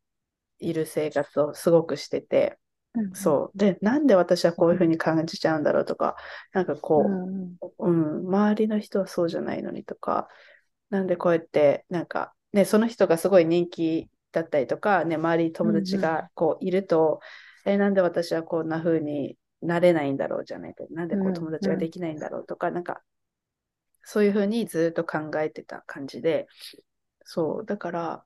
[0.60, 2.58] いる生活をすごくしてて、
[2.94, 3.58] うん、そう。
[3.58, 6.16] で、なんで私はこういうふうに感じちゃうんだろうとか、
[6.54, 10.28] なんかこう、うん、うん、周りの人はそうじゃないのにとか、
[10.90, 17.22] なんでこうやって、なんか、ね、その人がすごい人気だったりとか、ね、周りに友達がこういると、
[17.66, 23.02] うんうん、え、なんで私はこんな風になれないんだろうじゃないか、なんでこう友達ができないんだろうとか、うんうん、なんか、
[24.04, 26.48] そういう風にずっと考えてた感じで、
[27.24, 28.24] そう、だから、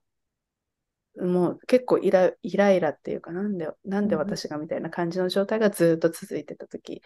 [1.18, 7.02] もう結構イライライラっていうか、なんで、なんで私がみたいな感じの状態がずっと続いてた時。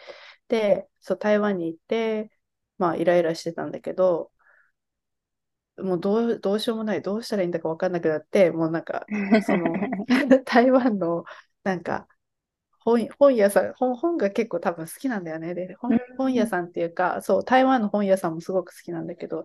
[0.49, 2.31] で、そう、台湾に行って、
[2.79, 4.33] まあ、イライラしてたんだけど、
[5.79, 9.07] もうどうどうしようもない、どうしたらいいんだか分かんなくなって、もうなんか、
[9.47, 9.73] その
[10.45, 11.25] 台湾の
[11.65, 12.07] なんか
[12.81, 15.55] 本本屋さん本、本が結構多分好きなんだよね。
[15.55, 19.45] で本本屋さんっていうか、そう、台湾の本屋さんもすごく好きなんだけど、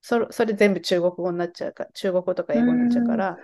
[0.00, 3.36] それそれ全部中国語になっちゃうか、中国語とか英語になっちゃうから、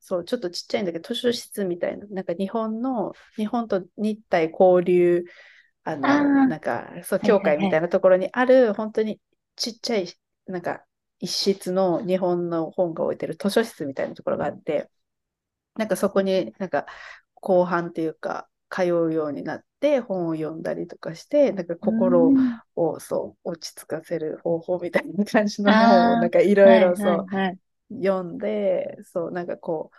[0.00, 5.24] そう、ちょっとちっちゃいんだけど、図書室みたいな、なんか日本の、日本と日体交流、
[5.84, 9.20] あの、あなんか、そう、教会みたいなところにある、はいはい、本当に
[9.56, 10.08] ちっちゃい、
[10.46, 10.84] なんか、
[11.20, 14.90] 一室の日本の本が置いてる図書室みたいなところがあって、
[15.76, 16.86] なんかそこになんか
[17.34, 22.32] 後半っていうか通うようになって本を読んだりとかして、なんか心
[22.76, 27.26] をそう落ち着かせる方法みたいな感じの本をなんかいろいろそう
[27.90, 29.90] 読んで、そうなんかこ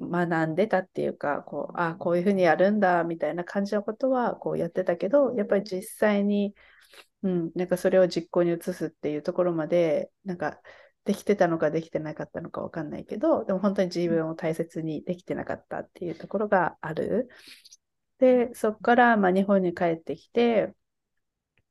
[0.00, 6.54] う学んでたっていうか、こう、あこういうふうにやるんだみたいな感じのことはこうやってたけど、やっぱり実際に
[7.22, 10.60] うん、なんかそれを実行に移すっていうところまで、なんか
[11.04, 17.28] できてたのかできてなかったのかわかんないけど、でも本当に自分を大切にできてなかったっていうところがある。
[18.18, 20.74] で、そこからまあ日本に帰ってきて、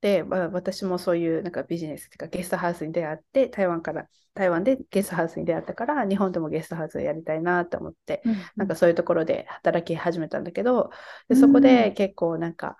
[0.01, 10.91] で、まあ、私もそういうなんかビジネスというかゲストハウスに出会って、台湾から、台湾でゲストハウスに出会ったから、日本でもゲストハウスをやりたいなと思って、うん、なんかそういうところで働き始めたんだけど、
[11.27, 12.77] でそこで結構なんか、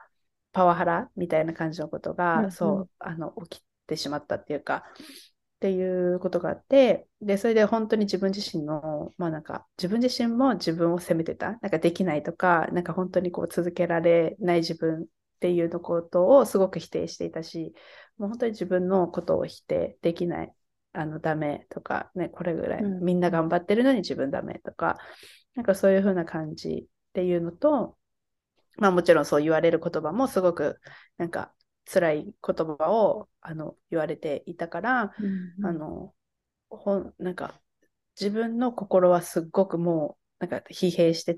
[0.55, 4.85] パワハラみたいな感じのことが、うんうん、そうあの起きてしまったっていうか
[5.65, 11.53] っていうことがあってでそれで本当に自分自身のまあなんか自分自身も自分を責めてた。
[11.53, 15.05] なんかできないとかなんか本当にこう続けられない自分っ
[15.39, 17.73] ていうのことをすごく否定していたし
[18.19, 20.53] もう本当に自分のことを否定できない
[20.93, 24.99] あのダメとかねこれぐらい、うん、みんな頑張ってるのに自分ダメとか
[25.55, 27.97] なんかそういう風な感じっていうのと
[28.77, 30.79] まあもちろんそう言われる言葉もすごく
[31.17, 31.54] なんか
[31.91, 32.33] 辛い言
[32.77, 35.13] 葉をあの言われていたから、
[35.59, 36.13] うん、あの
[36.69, 37.59] ほんなんか
[38.19, 41.35] 自分の心はすっごくもうなんか疲弊して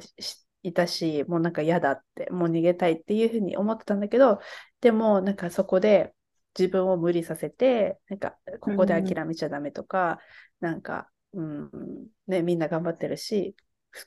[0.63, 4.39] いたしもうなんか嫌だってもう逃げたいっていうふうに思ってたんだけど
[4.81, 6.13] でもなんかそこで
[6.57, 10.19] 自分を無理させてなんかここで諦めちゃダメとか、
[10.61, 11.69] うん、なんか、うん
[12.27, 13.55] ね、みんな頑張ってるし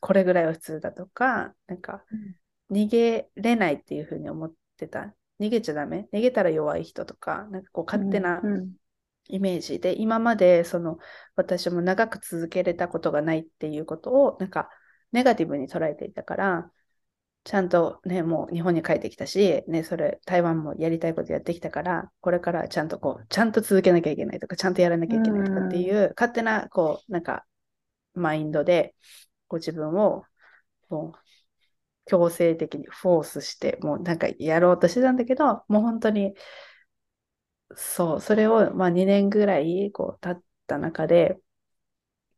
[0.00, 2.04] これぐらいは普通だとかなんか、
[2.70, 5.14] 逃げれないっていうふうに思ってた。
[5.40, 6.08] 逃げちゃダメ？
[6.12, 8.40] 逃げたら弱い人とか、なんかこう勝手な
[9.28, 10.98] イメージで、うんうん、今までその
[11.34, 14.68] 私も長く続けれたことがないっていうことを、なんか
[15.12, 16.70] ネガティブに捉えていたから、
[17.42, 27.46] ちゃんとね、もう日本に帰ってきたし、ね、それ台湾もやりたいことやってきたから、これからちゃんとこう、ちゃんと続けなきゃいけないとか、ちゃんとやらなきゃいけないとかっていう、うん、勝手なこう、なんか
[28.12, 28.94] マインドで、
[29.48, 30.24] こう自分を
[30.90, 31.18] もう
[32.10, 36.34] 強制的にフォースして、もうなんかやろうとしてたんだけど、もう本当に、
[37.76, 41.38] そう、それをまあ2年ぐらいこう経った中で、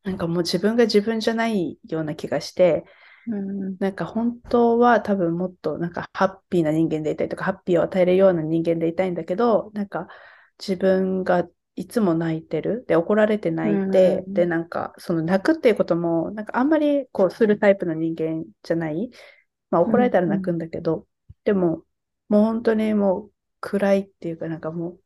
[0.03, 2.85] なんかもう自分が自分じゃないような気がして、
[3.27, 10.09] うんなんか本当は多分もっとなんかハッピーな人間でいたいとか、ハッピーを与えるような人間でいたいんだけど、なんか
[10.59, 12.85] 自分がいつも泣いてる。
[12.87, 19.11] で、怒られて泣いて、うんで、なんかその泣くっていうことも、なんかあんまりこうするタイプの人間じゃない。
[19.73, 21.09] まあ怒られたら泣くんだけど、
[21.45, 21.85] でも、
[22.31, 23.33] もう本当にもう
[23.63, 25.03] 暗いっていうか、なんかもう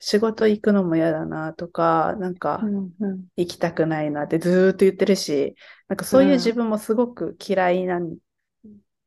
[0.00, 5.56] 仕事行くのも嫌だなとか、なんか、うんうん行きたくないなってずーっと言ってるし、
[5.88, 8.18] なんかそういう自分もすごく嫌いなん、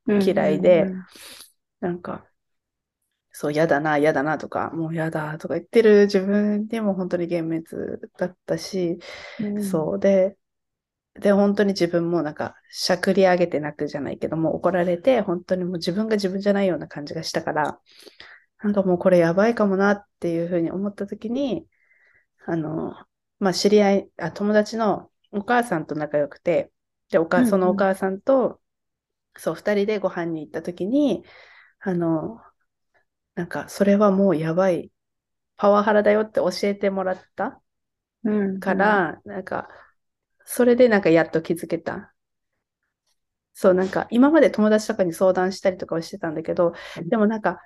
[0.08, 0.26] うん。
[0.26, 0.94] 嫌いで
[1.82, 2.30] なんか、
[3.32, 9.00] そう、嫌だな、嫌だなとか、もう嫌だとか言ってる自分でも本当に幻滅だったし、
[9.40, 9.64] うん。
[9.64, 10.38] そうで、
[11.20, 17.80] で、本当に自分もなんか、しゃくり上げて泣くじゃないけども、怒られて、本当にもう自分が自分じゃないような感じがしたから、
[18.64, 21.68] なんかもうこれやばいかもなっていうふうに思った時に、
[22.46, 22.96] あの、
[23.40, 26.72] まあ、知り合い、あ、友達のお母さんと仲良くて、
[27.12, 27.56] で、お母、うんうん。
[27.56, 28.62] そのお母さんと、
[29.38, 31.26] そう、二人でご飯に行った時に、
[31.82, 32.42] あの、
[33.36, 34.92] なんか、それはもうやばい、
[35.58, 37.62] パワハラだよって教えてもらった
[38.24, 38.60] うん。
[38.60, 39.70] から、なんか、
[40.52, 42.16] それでなんかやっと気づけた。
[43.54, 46.74] そう、なんか今まで友達とかに相談したりとかはしてたんだけど、
[47.10, 47.60] でもなんか、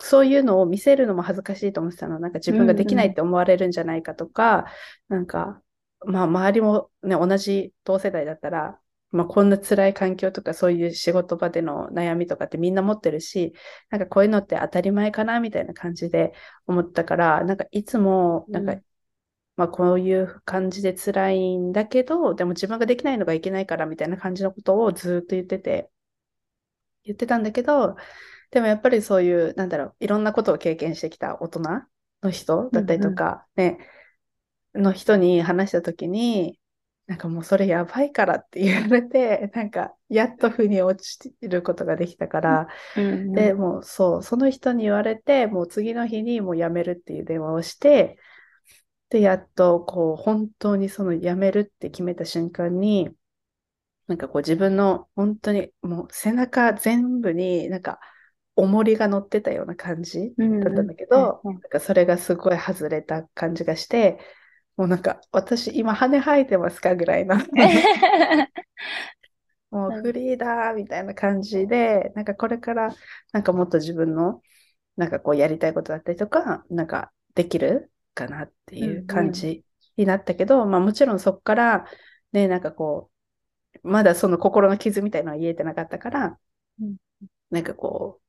[0.00, 2.20] そういうのを見せるのも恥ずかしいと思ってたの。
[2.20, 4.66] なんか自分ができないって思われるんじゃないかとか、
[5.08, 5.62] なんか、
[6.06, 13.54] まあ周りもね、同じ同世代だったら、まあこんな辛い環境とかそういう仕事場での悩みとかってみんな持ってるし、
[13.90, 16.32] なんかこういうのって当たり前かなみたいな感じで
[16.66, 18.82] 思ったから、なんかいつも、なんかうん
[19.60, 25.90] まあこういう感じで辛いんだけど、でも自分ができないのがいけないからみたいな感じのことをずっと言ってて、
[27.04, 27.96] 言ってたんだけど、
[28.50, 31.60] でもやっぱりそういう、なんだろう、いろんなことを経験してきた大人
[32.22, 33.76] の人だったりとか、ね、
[34.74, 36.58] の人に話したときに、
[37.06, 43.32] なんかもうそれやばいからって言われて、なんかやっと腑に落ちることができたから、うん。
[43.34, 48.16] で、もうそう、その人に言われて、もう次の日にもう辞めるっていう電話をして、
[49.10, 53.10] で、やっとこう、本当にその辞めるって決めた瞬間に、
[54.06, 58.00] なんかこう自分の本当にもう背中全部になんか
[58.56, 64.18] 重りが乗ってたような感じうんだったんだけど、うんなんかそれがすごい外れた感じがして、
[64.76, 67.36] もうなんか私今羽生えてますかぐらいの。
[69.70, 72.92] もうフリーだーみたいな感じで、なんかこれから
[73.32, 74.42] なんかもっと自分の
[74.96, 79.64] なんかこうやりたいことだったりとか、なんかできるかなっていう感じ
[79.96, 81.86] になったけど、まあもちろんそこから
[82.32, 83.10] ね、なんかこ
[83.82, 86.38] う、まだその心の傷みたいなのは言えてなかったから
[86.80, 86.96] うん、
[87.50, 88.20] なんかこ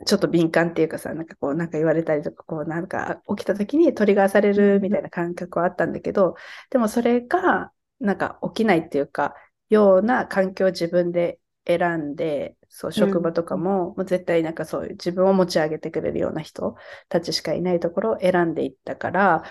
[0.00, 6.34] う、ちょっと敏感っていうかさ、なんかこう、なんか言われたりとか、こう、なんか起きた時にトリガーされるみたいな感覚はあったんだけど、
[6.70, 9.34] でもそれが、なんか起きないっていうか、
[9.68, 16.76] ような環境を自分で選んで、そう、職場とかも、もう絶対なんかそういう自分を持ち上げてくれるような人
[17.08, 19.44] たちしかいないところを選んでいったから、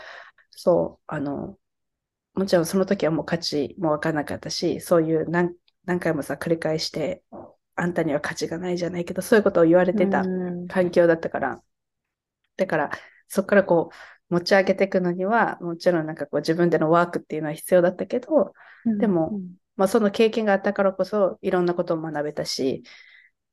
[0.52, 1.58] そう、あの、
[2.34, 7.24] もちろんその時はもう価値もわからなかったし、そういう何何回もさ、繰り返して、
[7.76, 10.68] あんたには価値がないじゃないけど、そういうことを言われてたうん。
[10.68, 11.64] 環境だったから、
[12.58, 12.92] だから、
[13.28, 13.92] そこからこ
[14.30, 18.54] う、持ち上げていくのには、もちろんなんかこう自分でのワークっていうのは必要だったけど、
[18.98, 19.42] でも
[19.76, 22.84] まあその経験があったからこそ、いろんなことを学べたし、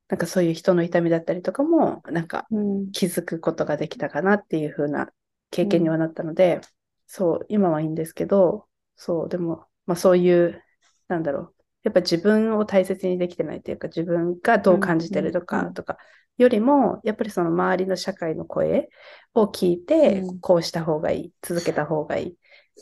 [0.09, 2.93] なんかそういう人の痛みだったりとかも、なんかうん。
[2.93, 5.11] 気づくことができたかなっていう風な
[5.51, 6.61] 経験にはなったので、
[7.07, 10.63] そう、今はいいんですけど、そう、でも、まあそういう、
[11.09, 11.55] なんだろう、
[11.85, 15.99] やっぱ自分を大切にできてないっていうか、自分がどう感じてるとうんうんかとか、
[16.37, 18.89] よりも、やっぱりその周りの社会の声
[19.35, 22.37] を聞いてうん、こうした方がいい、続けた方がいい、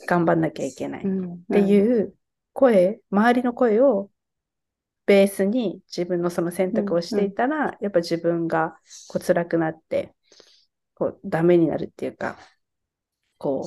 [0.07, 1.03] 頑張んなきゃいけない。
[1.03, 2.13] っっていう
[2.57, 4.09] 声、周りの声を
[5.05, 8.77] ベースに自分のその選択をしていたら、やっぱ自分が
[9.09, 10.15] こう辛くなって、
[10.95, 12.37] こうダメになるっていうか、
[13.37, 13.61] こ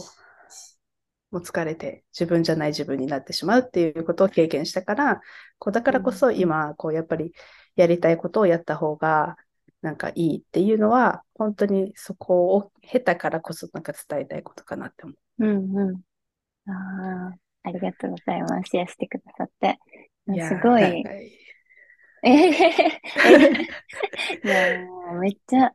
[1.32, 5.20] う、もう疲れて自分じゃない自分になってしまうっていうことを経験したから、
[5.59, 7.32] こうだからこそうんうん今、こうやっぱり
[7.76, 9.36] やりたいことをやった方が
[9.80, 15.16] なんかいいっていうのは、本当にそこを経たからこそなんか伝えたいことかなって思う。
[15.38, 16.03] うんうん。
[16.70, 18.70] ああ、ありがとうございます。
[18.70, 19.78] シェアしてくださって。
[20.48, 21.04] すごい。
[22.22, 23.00] えへへへ。
[24.44, 25.70] いや、もうめっちゃ、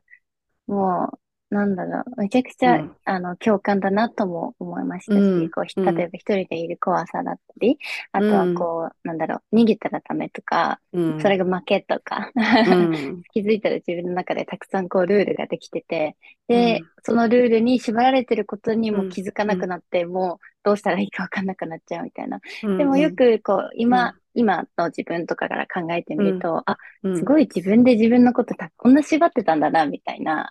[0.66, 1.18] も
[1.50, 2.96] なんだろう、めちゃくちゃ、うん。
[3.04, 5.50] あの、共感だなとも思いましたし、うん。
[5.50, 5.64] こう、
[5.94, 7.78] 例えば一人でいる怖さだったり、
[8.12, 11.20] あとはこう、なんだろう、逃げたらダメとか、うん。
[11.20, 13.22] それが負けとか、うん。
[13.32, 16.16] 気づいたら自分の中でたくさんこうルールができてて、
[16.48, 16.90] で、うん。
[17.04, 22.40] そのルールに縛られてることにもうん気づかなくなって、もうどうしたらいいかわかんなくなっちゃうみたいな。
[22.64, 24.14] うんでもよくこう、今、うん。
[24.34, 27.16] 今の自分とかから考えてみると、あ、うん。
[27.16, 30.50] すごい自分で自分のことたこんな縛ってたんだな、みたいな、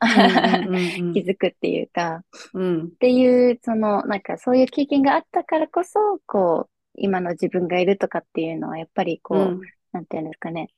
[1.14, 2.84] 気づくっていうか、うん。
[2.86, 9.62] っていう、その、なんかそういう経験があったからこそ、こう、今の自分がいるとかっていうのは、やっぱりこう、うん。
[9.92, 10.70] なんていうんですかね、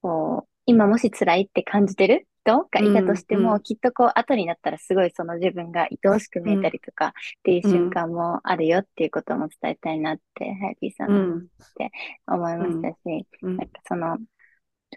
[0.00, 3.60] こう、今もし辛いって感じてる人がいたとしても、うんうん。
[3.62, 11.46] きっとこう、後になったらすごいその自分が愛おしく見えたりとかっていう瞬間もあるよっていうことも伝えたいなって、ハイピーさんのうん
[12.28, 13.56] 思いましたし、うん。
[13.56, 14.18] なんかその、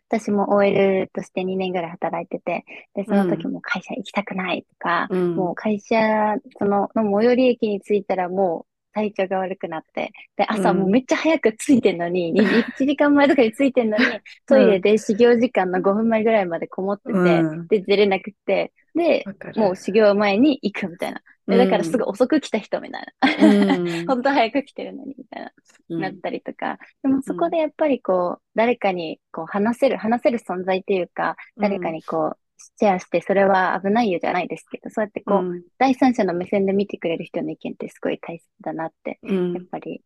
[0.08, 5.36] 私も OL として2年ぐらい働いてて、で、その時も会社行きたくないとか、うん。
[5.36, 8.68] もう会社、その、の最寄り駅に着いたらもう
[9.00, 14.04] 体調が悪くなって、で、朝もうめっちゃ早く着いてんのに、 に1時間前とかに着いてんのに、
[14.47, 17.68] トイレで始業時間の5分前ぐらいまでこもってて、うん。
[17.68, 19.24] で、出れなくて、で、
[19.56, 21.22] もう修行前に行くみたいな。
[21.47, 23.08] でだからすぐ遅く来た人みたい
[23.39, 23.78] な。
[23.78, 24.06] うん。
[24.06, 25.47] 本当早く来てるのにみたいな。
[25.47, 35.64] うんなったりとか、でもそこでやっぱりこう、誰かにこう話せる、話せる存在っていうか、誰かにこう、シェアして、それは危ないよじゃないですけど、そうやってこう、うん。
[35.78, 39.53] 第三者の目線で見てくれる人の意見ってすごい大切だなって、うん。
[39.53, 40.03] やっぱり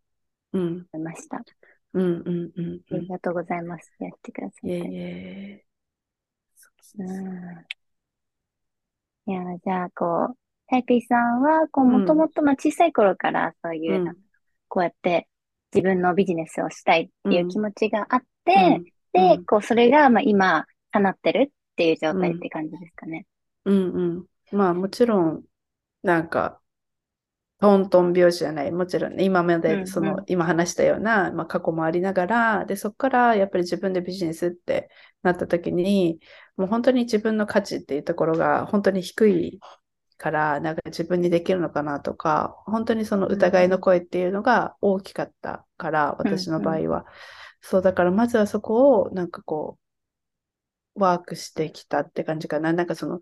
[0.54, 0.86] うん。
[0.94, 1.42] 思いました。
[1.94, 3.92] うんうんうんありがとうございます。
[4.00, 4.56] やってくださ。
[4.64, 5.66] いえいえ。
[6.98, 7.66] うん。
[9.26, 10.38] いや、じゃあ、こう、
[10.68, 11.92] タイピーさんは、こう、うん。
[12.02, 14.16] もともとの小さい頃から、そういう、うん。
[14.68, 15.28] こうやって
[15.72, 18.84] 自分のビジネスをしたいっていう気持ちがあって、うん。
[19.14, 19.46] で、うん。
[19.46, 23.26] こう、それが、まあ、今、叶ってるっていう状態って感じですかね。
[23.66, 24.26] うんうん。
[24.52, 25.44] まあもちろん
[26.02, 26.60] なんか
[27.60, 28.72] トントン拍子じゃない。
[28.72, 29.86] もちろんね今まうんうん。
[29.86, 34.90] でその、今話したような、まあ、過去もありながらでそこからやっぱり自分でビジネスって
[35.22, 36.20] なった時に
[36.58, 39.60] もう本当に自分の価値っていうところが本当に低い
[40.18, 47.06] からなんか自分にできるのかなとか本当にその疑いの声っていうのが大きかったから私の場合は、
[47.62, 49.83] そうだからまずはそこをなんかこう
[50.96, 52.74] ワークしてきたって感じかな。
[52.74, 53.20] なんかその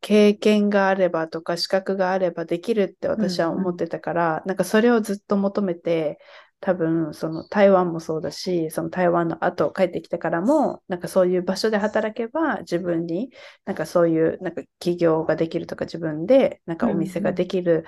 [0.00, 6.18] 経験があればとか資格があればできるって私は思ってたから、なんかそれをずっと求めて
[6.60, 13.30] 多分その台湾もそうだしその台湾の後帰ってきてからもなんかそういう場所で働けば自分に
[13.64, 17.84] なんかそういうなんか起業ができるとか自分でなんかお店ができる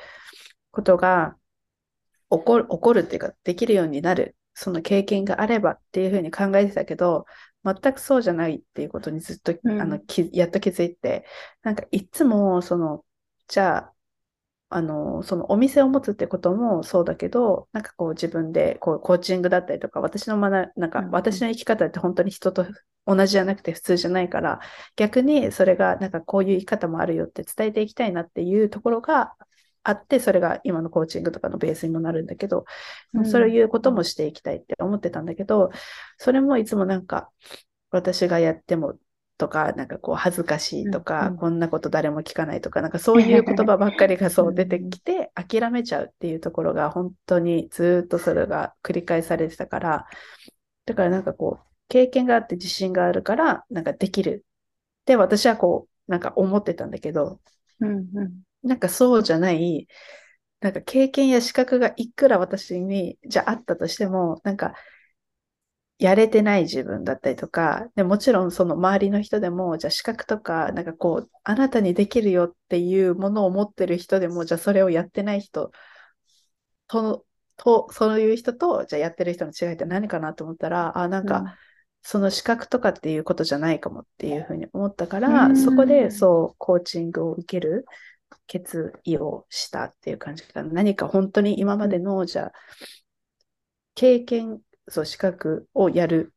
[0.71, 1.37] ことが
[2.31, 4.37] 起こる起こるっていうかできるようになる。
[4.53, 7.25] その経験があればっていうふうに考えてたけど
[7.65, 9.81] 全くそうじゃないっていうことにずっと、うん。
[9.81, 11.25] あのきやっと気づいて
[11.63, 13.05] なんかいつもその
[13.49, 13.95] じゃあ
[14.73, 22.65] あのそのお店を持つってこともそうだけどなんかこう自分でこうコーチングだったりとか私の学なんか私の生き方って本当に人と
[23.05, 24.61] 同じじゃなくて普通じゃないから
[24.95, 29.35] 逆にそれがなんかこういう生き方もあるよって伝えていきたいなっていうところが
[29.83, 32.65] あってそれが今のコーチングとかのベースにもなるんだけど、
[33.15, 33.27] うん。
[33.27, 35.71] そういうこともしていきたいって思ってたんだけど
[36.19, 37.31] それもいつもなんか
[37.91, 38.99] 私がやっても
[39.41, 41.37] とか、なんかこう恥ずかしいとか、うんうん。
[41.39, 50.07] こんなこと誰も聞かないとか、なんかそういう言葉ばっかりがそううん出てきて、 諦めちゃうっていうところが本当にずっとそれが繰り返されてたから、
[50.85, 54.45] だからなんかこう、経験があって自信があるから、なんかできる
[55.03, 57.41] って私はこう、なんか思ってたんだけど、
[57.81, 59.87] うんうんなんかそうじゃない、
[60.61, 64.75] なんか経験や資格がいくら私にじゃああったとしても、なんか
[65.99, 75.73] やれてない自分だったりとか、でもちろんその周りの人でも、じゃあ資格とか、なんかこう、あなたにできるよっていうものを持ってる人でも、じゃあそれをやってない人
[76.87, 81.57] と、と、そういう人と、じゃあやってる人の違いって何かなと思ったら、あ、なんか、
[82.03, 85.57] その資格とかっていうことじゃないかもっていうふうに思ったから、うん。
[85.57, 87.85] そこでそう、コーチングを受ける
[88.47, 90.73] 決意をしたっていう感じかな。
[90.73, 92.53] 何か本当に今までの、じゃあ、
[93.95, 96.33] 経験、そう、資格をやる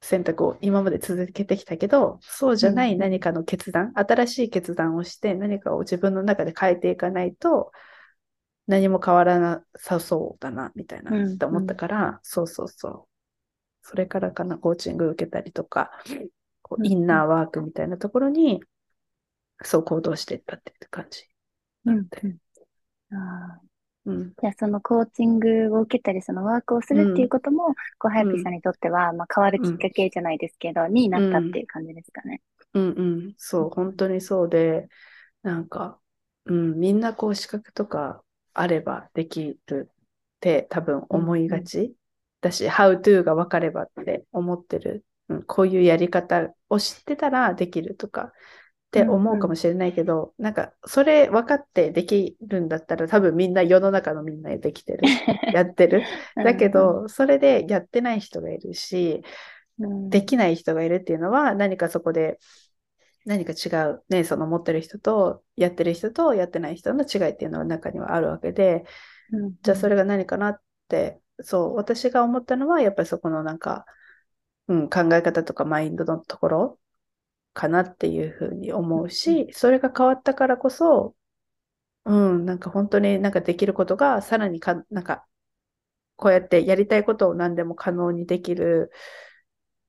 [0.00, 7.72] 選択を今まで続けてきたけど、そうじゃない何かの決断、新しい決断をして何かを自分の中で変えていかないと、
[8.66, 13.04] 何も変わらなさそうだな、みたいな、うんって思ったから、そうそうそう。
[13.82, 15.90] それからかな、コーチング受けたりとか、
[16.62, 18.62] こうんうインナーワークみたいなところに、
[19.62, 21.24] そう行動していったっていう感じ。
[21.86, 22.06] うんうん
[23.16, 23.64] あー
[24.06, 24.34] うん。
[24.40, 32.42] じゃあそのコーチングを受けたり、そのワークをするっていうことも、こう、ハヤピーさんにとっては、まあ変わるきっかけじゃないですけど、になったっていう感じですかね。
[32.74, 33.34] うんうん。
[33.38, 34.88] そう、本当にそうで、
[35.42, 35.98] なんか、
[36.46, 39.94] うん、みんなこう資格とかあればできるっ
[40.40, 41.94] て多分思いがち
[42.40, 48.32] だし、how to が分かればって思ってる、うん、こういうやり方を知ってたらできるとか
[49.02, 55.00] って思うかもしれないけど、なんかそれ分かってできるんだったら多分みんな世の中のみんなできてる、
[55.52, 56.02] やってる。
[56.36, 59.22] だけど、それでやってない人がいるし、
[59.80, 62.38] うん、できない人がいるっていうのは何かそこで
[63.24, 68.84] 何か違う、ね、その持ってる人とやってる人とやってない人の違いっていうのは中にはあるわけで、
[69.32, 69.54] うん。
[69.62, 73.86] じゃあそれが何かなって、そう、私が思ったのはやっぱりそこのなんか、
[74.68, 76.78] うん、考え方とかマインドのところ
[77.54, 81.14] かなっていうふうに思うし、それが変わったからこそ、
[82.04, 85.24] うん、なんか本当になんかできることがさらにか、なんか、
[86.16, 88.92] こうやってやりたいことを何でも可能にできる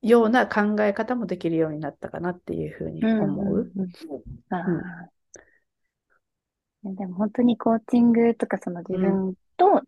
[0.01, 3.71] ような考え方もできるようになったかなっていうふうに思う。
[6.87, 6.89] ん。
[6.89, 9.81] んでも本当にコーチングとかその自分と、うん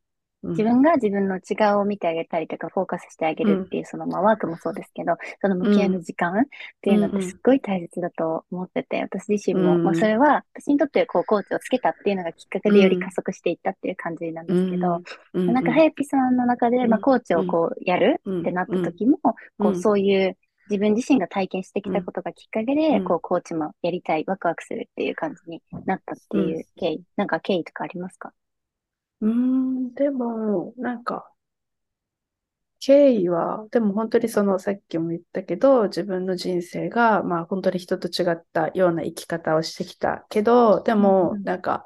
[0.43, 6.43] 自分が自分の内側を見てあげたりとか、フォーカスしてあげるっていう、その、まあ、ワークもそうですけど、その向き合いの時間っ
[6.81, 9.83] ていうのってすっごい大切だと思ってて、私自身も、うん。
[9.83, 15.01] まあ、それは、私にとって、こう、コーチをつけたっていうのがきっかけでより加速していったっていう感じなんですけど、
[15.33, 15.53] うん。
[15.53, 16.89] なんか、ハヤピさんの中で、うん。
[16.89, 18.41] まあ、コーチをこう、やるうん。
[18.41, 19.81] ってなった時も、こう、うん。
[19.81, 20.37] そういう、
[20.69, 23.03] 自分自身が体験してきたことがきっかけで、うん。
[23.05, 28.33] こう、コーチもやりたい、ワクワクするっていう感じになったっていう経緯、なんか経緯とかありますか？
[29.21, 31.31] うーん、でも、なんか、
[32.79, 41.43] 経緯は、でも本当にその、さっきも言ったけど、自分の人生が、まあ本当に人と違ったような生き方をしてきたけど、でうんもう、ん。
[41.43, 41.85] なんか、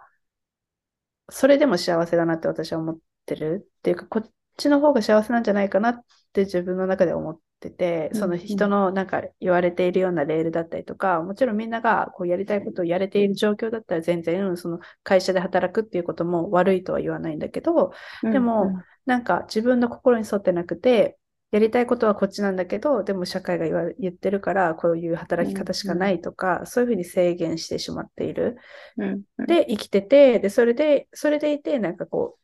[1.29, 3.67] それでも幸せだなって私は思ってる。
[3.79, 17.93] っていうか、こっちの方が幸せなんじゃないかなって自分の中で思ってて、その人のなんか言われているようなレールだったりとか、もちろんみんながこうやりたいことをやれている状況だったら全然、その会社で働くっていうことも悪いとは言わないんだけど、
[18.23, 21.17] でも、なんか自分の心に沿ってなくて、
[21.51, 28.57] やりたいことはこっちなんだけど、でも社会が言ってるから、こういう働き方しかないとか、そういうふうに制限してしまっている。
[28.97, 32.41] うんうん、で、生きてて、で、それで、それでいて、なんかこう、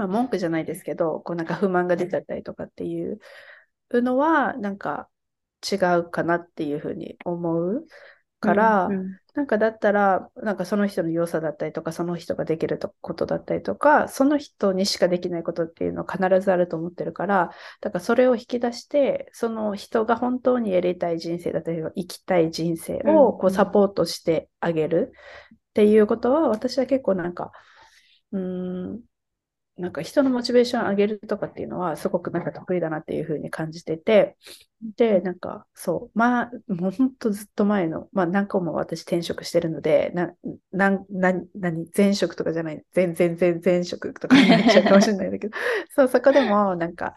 [0.00, 3.18] まあ、文句じゃないですけど、こうなんか不満が出ちゃったりとかっていう
[3.90, 5.08] のは、なんか
[5.70, 7.86] 違うかなっていうふうに思う
[8.40, 25.12] から、うんうんなんかだったら、なんかその人の良さだったりとか、その人ができるとことだったりとか、その人にしかできないことっていうのは必ずあると思ってるから、だからそれを引き出して、その人が本当にやりたい人生だったり、生きたい人生をこうサポートしてあげる
[25.70, 27.52] っていうことは、私は結構なんか、
[28.32, 29.00] うーん、
[29.80, 34.36] なんか人のモチベーション上げるとかっていうのはすごくなんか得意だなっていうふうに感じてて、
[34.96, 40.32] で、なんかそう、まあ、もう本当ずっと前の、まあ何個も私転職してるので、な、
[40.72, 45.56] なん、な、何、前職とかじゃない、全然全前職とかになっちゃうかもしれないんだけど、
[45.94, 47.14] そう、そこでもなんか、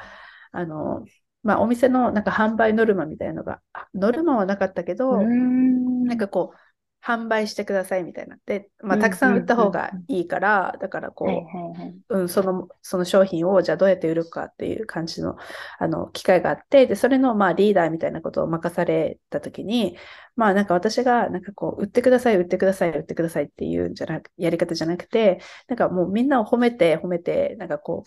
[0.52, 1.06] あの、
[1.44, 6.06] まあお店のなんか販売ノルマみたいなのが、あノルマはなかったけど、うん。
[6.06, 6.58] なんかこう、
[7.06, 8.38] 販売してくださいみたいな。
[8.46, 11.96] で、まあ、うんたくさん売った方がいいから、だからこう、はいはいはい。
[12.10, 15.36] うん、その、その商品をじゃあどうやって売るかっていう感じの、
[15.80, 19.98] あの、機会があって、で、それの、まあ、リーダーみたいなことを任されたときに、
[20.38, 28.06] まあ、なんか私が、なんかこう、売ってください、売ってください、売ってくださいっていうんじゃなく、やり方じゃなくて、なんかもうみんなを褒めて、褒めて、なんかこ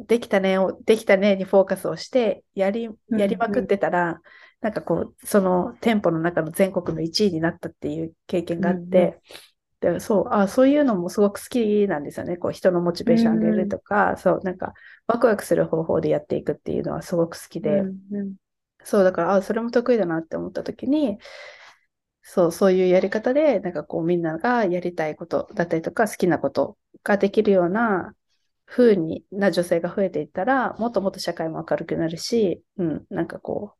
[0.00, 4.20] う、できたねを、できたねにフォーカスをして、やり、やりまくってたら、
[4.60, 9.20] なんかこう、その店舗の中の全国の1位になったっていう経験があって、
[9.80, 12.36] でそう、あ、そういうのもすごく好きなんですよね。
[12.36, 14.74] こう、人のモチベーション上げるとか、そう、なんか、
[15.06, 18.36] ワクワクする方法でやっていくっていうのはすごく好きで、うんうん。
[18.84, 21.18] そう、だから、あ、それも得意だなって思った時に、
[22.22, 28.14] そう、そういうやり方で、なんかこう、みんながやりたいことだったりとか、好きなことができるような
[28.66, 33.77] 風にな女性が増えていったら、もっともっと社会も明るくなるし、うん、なんかこう、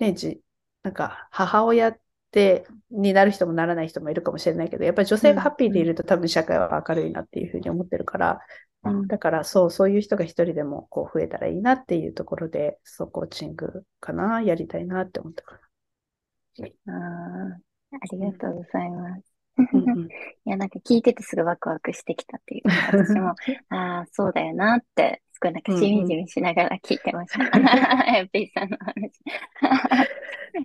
[0.00, 0.42] ね、じ、
[0.82, 8.40] なんか母親って、になる人もならない人もいるかもしれないけど、やっぱり女性がハッピーでいると多分社会は明るいなっていうふうに思ってるから、
[8.82, 9.06] うん。
[9.08, 15.60] だからそう、そういう人が一人でもこう増えたらいいなっていうところで、そう、コーチングかな、やりたいなって思ったか
[16.86, 17.60] あーあ。
[18.12, 19.22] りがとうございます。
[20.46, 23.34] いや、なんか聞いててすぐワクワクしてきたっていうか、私も、
[23.68, 27.58] ああ、そうだよなって、なんかしみじみしながら聞いてました。
[28.12, 29.12] やっぴーさんの話。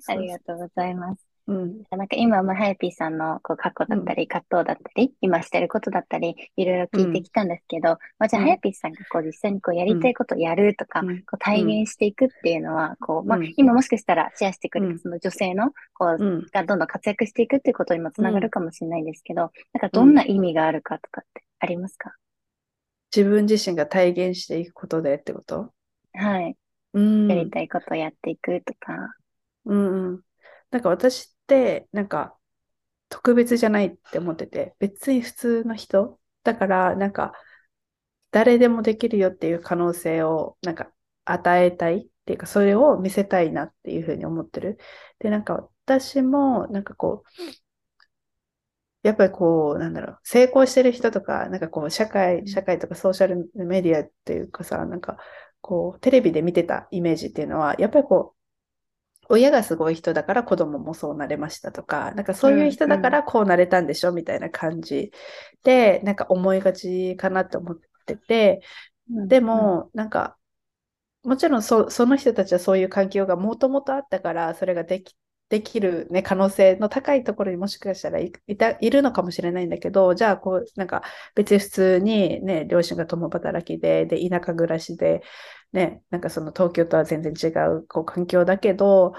[0.08, 1.26] ありがとうございます。
[1.48, 1.84] うん。
[1.92, 16.46] なんか今もハヤピーさんのこう過去だったり、葛藤だったり、今してることだったり、いろいろ聞いてきたんですけど、まあ、じゃあうんハヤピーさんがこう実際にこうやりたいことをやるとか、うんこう体現していくっていうのは、こう、まあうん今もしかしたらシェアしてくれうんたその女性の、こう、うん。
[16.52, 22.12] がどんどん活躍していくっていうことにもつながるかもしれないですけど、なんかどんな意味があるかとかってありますか、
[23.16, 25.74] 自分自身が体現していくことでってこと？
[26.14, 26.58] はい。
[26.94, 27.28] うん。
[27.28, 29.16] やりたいことをやっていくとか。
[29.66, 30.22] うんうん。
[30.72, 32.36] なんか私って、なんか
[33.10, 36.20] 特別じゃないって思ってて、別に普通の人？
[36.44, 37.34] だから、なんか
[38.32, 40.90] 誰でもできるよっていう可能性をなんか
[41.24, 44.78] 与えたいっていうか、それを見せたいなっていうふうに思ってる。
[45.20, 47.30] で、なんか私も、なんかこう、
[49.06, 55.18] やっぱりこう、なんだろう、成功してる人とか、なんかこう、社会、社会とかソーシャルメディアっていうかさ、なんか
[55.62, 58.36] こう、テレビで見てたイメージっていうのは、やっぱりこ
[59.30, 65.12] う、親がすごい人だから子供もそうなれましたとか、なんかそういう人だからこうなれたんでしょみたいな感じ
[65.64, 68.62] で、なんか思いがちかなって思ってて、
[69.08, 70.38] でも、なんか、
[71.24, 75.16] もちろんそその人たちはそういう環境がもともとあったから、それができ、
[75.56, 81.02] できる、ね、可能性の高いところにもしかしたらい、いた、いるのかもしれないんだけど、じゃあ、こう、なんか
[81.34, 85.24] 別に普通にね、両親が共働きで、で、田舎暮らしで、
[85.72, 89.14] ね、なんかその東京とは全然違うこう環境だけど、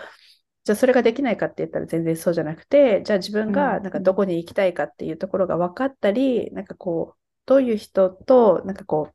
[0.64, 9.14] じゃあそれができないかって言ったら全然そうじゃなくて、じゃあ自分がなんかどこに行きたいかっていうところが分かったり、なんかこう、どういう人となんかこう、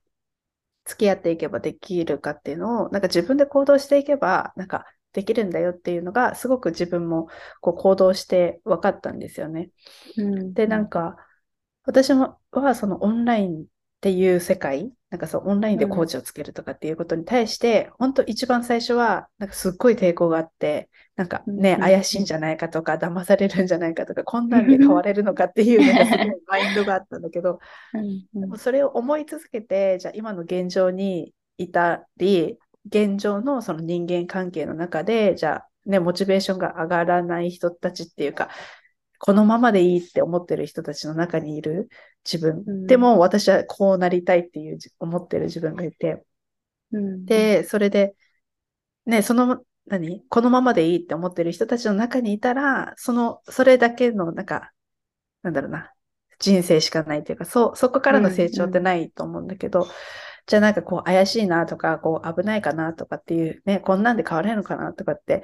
[0.85, 7.27] 付き合っていけばできるかっていうのを、なんか自分で行動していけば、なんかできるんだよっていうのが、すごく自分も
[7.59, 9.69] こう行動して分かったんですよね。
[10.17, 10.53] うん。
[10.53, 11.17] で、なんか、
[11.83, 13.65] 私もはそのオンラインっ
[14.01, 21.81] ていう世界、なんかそう、オンラインでコーチをつけるとかっていうことに対して、本当一番最初は、なんかすっごい抵抗があって、なんかね、うん。
[21.81, 27.59] 怪しいんじゃないかとか、騙されるんじゃないかとか、こんなんで変われるのかっていう、なんかすごいマインドがあったんだけど、
[27.93, 28.41] うんうん。
[28.41, 38.49] でもそれを思い続けて、じゃあ今の現状にいたり、現状のその人間関係の中で、じゃあね、モチベーションが上がらない人たちっていうか、
[39.19, 41.89] このままでいいって思ってる人たちの中にいる
[42.25, 42.63] 自分。
[42.65, 46.23] うんでも私はこうなりたいっていうじ思ってる自分がいて。
[46.91, 48.15] うんで、それで、
[49.05, 50.23] ね、その、何？
[50.29, 54.71] このままでいいって思ってる人たちの中にいたら、その、それだけの、なんか、
[55.41, 55.91] なんだろうな、
[56.39, 59.87] 人生しかないっていうか、そう、そこからの成長ってないと思うんだけど、
[60.47, 65.43] じゃあなんかこう怪しいなとか、こう危ないかなとかっていうね、こんなんで変われるのかなとかって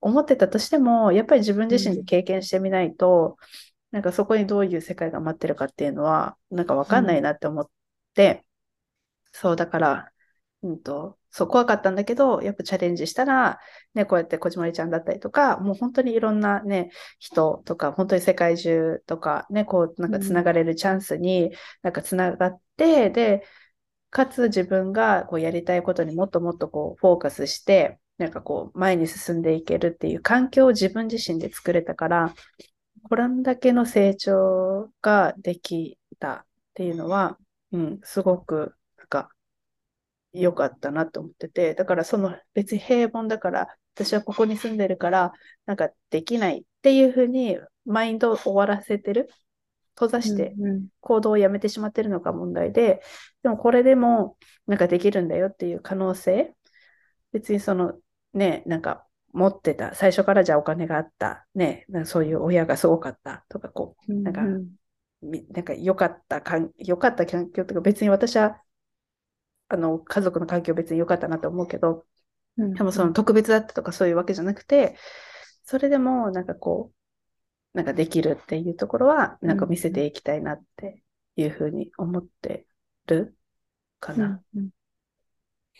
[0.00, 3.38] 思ってたとしても、やっぱり自分自身で経験してみないと、
[3.92, 7.70] なんかそこにどういう世界が待ってるかっていうのは、なんかわかんないなって思っ
[8.14, 8.44] て、
[9.32, 10.12] そう、だから、
[10.62, 13.58] うんと、そう、怖かったんだけど、やっぱチャレンジしたら、
[13.94, 21.52] ね、こうやってこじまりちゃんだったりとか、もう本当にいろんなね、人とか、本当に世界中とか、ね、こう、なんかつながれるチャンスに、
[21.82, 23.44] なんかつながって、で、
[24.12, 32.34] かつ自分がこうやりたいことにもっともっとこう、フォーカスして、なんかこう、前に進んでいけるっていう環境を自分自身で作れたから、
[33.04, 36.44] これだけの成長ができたっ
[36.74, 37.38] ていうのは、
[37.72, 39.30] うん、すごく、なんか、
[40.34, 45.32] 良かったなと思ってて、だからその別に平凡だから、私はここに住んでるから、
[45.64, 49.28] なんかできないっていうふうにマインドを終わらせてる、
[49.94, 50.54] 閉ざして
[51.00, 53.02] 行動をやめてしまってるのが問題で、
[53.42, 54.36] でもこれでも
[54.66, 56.54] なんかできるんだよっていう可能性、
[57.32, 57.94] 別にその
[58.34, 63.44] ね、なんか持ってた、最初からじゃあお金があった、ね、そういう親がすごかった。
[63.48, 64.68] とか、こう、なんかうん。
[65.22, 68.60] みなんか良かった環、良かった環境とか、別に私は、
[69.68, 72.04] あの、家族の環境別に良かったなと思うけど、
[72.58, 72.74] うん。
[72.74, 74.96] でもその特別だったとかそういうわけじゃなくて、
[75.64, 77.01] それでもなんかこう、
[77.74, 81.02] なんかできるっていうところは、なんか見せていきたいなって
[81.36, 82.66] いうふうに思って
[83.06, 83.36] る
[84.00, 84.42] かな。
[84.54, 84.70] うん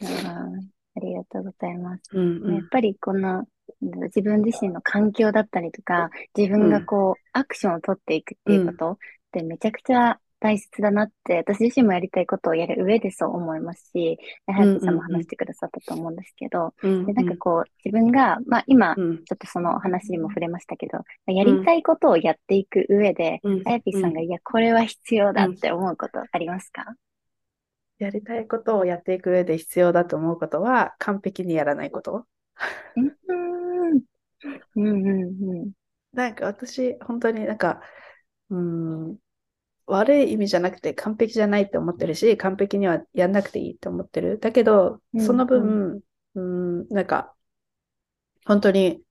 [0.01, 2.03] うんありがとうございます。
[2.13, 3.47] うんうんやっぱりこの
[3.81, 8.99] 自分自身の環境だったりとか、自分がこう、アクションを取っていくっていうことっ
[9.33, 19.25] てめちゃくちゃ大切だなって、私自身もやりたいことをやる上でそう思いますし、ハヤピさんも話してくださったと思うんですけど、うんでなんかこう、自分が、まあ今、うん。
[19.25, 23.63] ちょっとその話にも触れましたけど、やりたいことをやっていく上で、うん。
[23.65, 26.97] あやぴさんが、いや、これは必要だって思うことありますか？
[27.99, 32.27] やりたいことをやっていく上で必要だと思うことは、完璧にやらないこと。
[32.97, 34.03] うん。
[34.75, 35.23] うんうん
[35.61, 35.73] うん。
[36.13, 37.81] なんか私、本当になんか、
[38.51, 39.17] うん、
[39.87, 44.39] 悪い意味じゃなくて完璧じゃないって思ってるし、完璧にはやんなくていいって思ってる。
[44.39, 46.01] だけど、うんその分、
[46.35, 47.35] うん、なんか、
[48.45, 49.03] 本当に、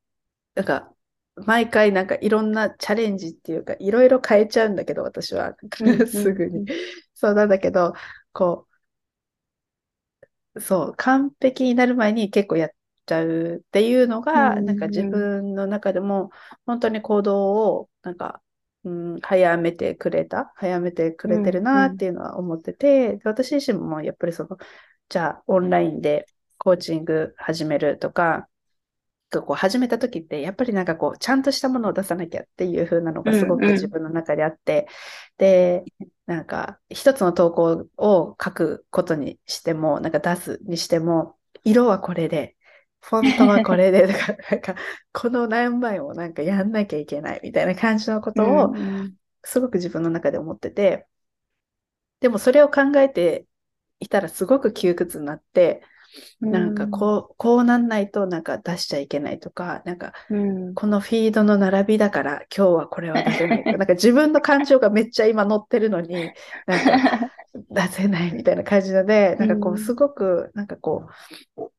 [0.55, 0.93] なんか、
[1.35, 5.55] 毎回なんかいろんなチャレンジっていうか、いろいろ変えちゃうんだけど、私は。
[6.07, 6.65] すぐに。
[7.13, 7.93] そうなんだけど、
[8.33, 8.67] こ
[10.55, 12.69] う、そう、完璧になる前に結構やっ
[13.05, 16.31] ちゃうっていうのが、なんか自分の中でも
[16.65, 18.41] 本当に行動をなんか、
[18.83, 24.57] うん、早めてくれた、早めてくれてるなっていうのは思ってて、私自身もやっぱりその、
[25.09, 26.25] じゃあオンラインで
[26.57, 28.47] コーチング始めるとか、
[29.31, 34.85] こう始めた時って、やっぱりなんかこう、ちゃんとしたものを出さなきゃっていう風なのがすごく自分の中であって、うんうん、
[35.37, 35.83] で、
[36.25, 42.55] なんか一つの投稿を書くことにしても、なんか出すにしても、色はこれで、
[43.01, 44.75] フォントはこれで、とか、なんか、
[45.13, 48.73] この何枚もなんかやんなきゃいけないみたいな感じのことを、
[49.43, 51.07] すごく自分の中で思ってて、
[52.19, 53.47] でもそれを考えて
[53.99, 55.81] いたらすごく窮屈になって、
[56.49, 60.13] なんかこう、こうなんないとなんか出しちゃいけないとか、なんか、
[60.75, 66.33] このフィードの並びだから今日はこれは出せないとか、なんか自分の感情がめっちゃ今乗ってるのに、
[66.67, 67.01] なんか
[67.71, 71.07] 出せないみたいな感じので、なんかこうすごく、なんかこ
[71.57, 71.71] う、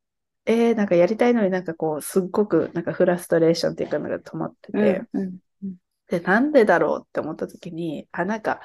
[0.45, 5.03] えー、なんかやりたいのになんかこう、すっごくなんかフラストレーションっていうかなんか止まってて、
[6.09, 8.61] で、なんでだろうって思った時に、あ、なんか、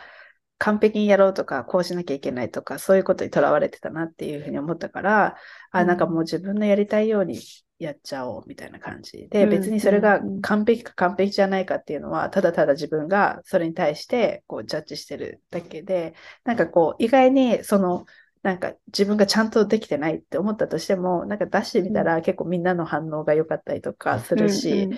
[0.60, 5.38] 完璧にやろうとか、こうしなきゃいけないとか、そういうことにとらわれてたなっていうふうに思ったから、
[5.72, 7.40] あ、なんかもう自分のやりたいように
[7.80, 18.06] やっちゃおうみたいな感じで、別にそれが完璧か完璧じゃないかっていうのは、ただただ自分がそれに対してこうジャッジしてるだけで、なんかこう、意外にその、
[18.44, 24.90] なんか自分がちゃんとできてないって思ったとしても、なんか出してみたら結構みんなの反応が良かったりとかするし、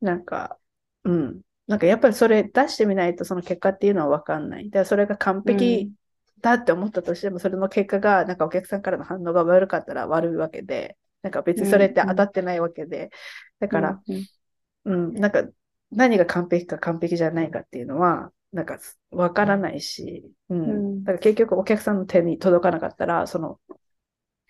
[0.00, 0.58] なんか、
[1.04, 4.70] うん、なんかやっぱりそれ出してみないとその結果っていうのは分かんない。
[4.70, 5.92] で、それが完璧
[6.40, 13.10] だって思ったとしても、それの結果がなんかお客さんからの反応が悪かったら悪いわけで、なんか別にそれって当たってないわけで、
[13.60, 14.00] だから、
[14.84, 15.44] うん、なんか
[15.90, 18.78] 何が完璧か完璧じゃないかっていうのは、なんか
[19.10, 21.04] 分からないし、うん。
[21.04, 23.58] だから結局お客さんの手に届かなかったら、その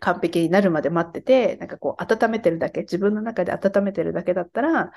[0.00, 4.92] 完璧になるまで待ってて、なんかこう温めてるだけ、自分の中で温めてるだけだったら、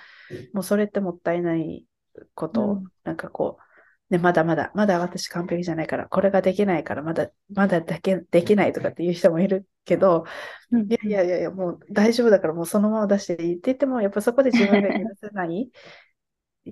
[0.53, 1.85] もうそれってもったいない
[2.33, 2.61] こと。
[2.61, 10.25] を、うん、なんかこう、ね、まだまだ、まだ私完璧じゃないから、これができないから、まだ、まだだけできないとかっていう人もいるけど、
[10.71, 15.69] うん、いやいやいやもう大丈夫だからもうそのまま出していいって言っても、やっぱそこで自分が許せない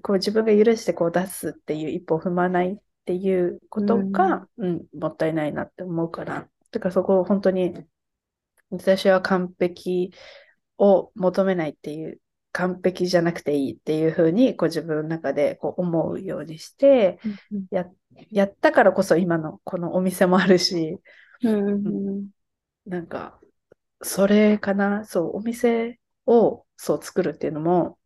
[0.02, 7.74] こう自分が許してこう出すっていう一歩を踏まないっていうことが、うん、うん、もったいないなって思うから、だからそこを本当に、
[8.72, 10.14] 私は完璧
[10.80, 12.20] を求めないっていう
[12.52, 17.20] 完璧じゃなくていいっていうふうにこう自分の中でこう思うようにして
[17.70, 17.86] や、
[18.32, 20.98] やったからこそ今のこのお店もあるし、
[21.44, 22.30] うん、
[22.88, 23.40] なんか
[24.02, 25.06] それかな？
[25.06, 27.98] そうお店をそう作るっていうのも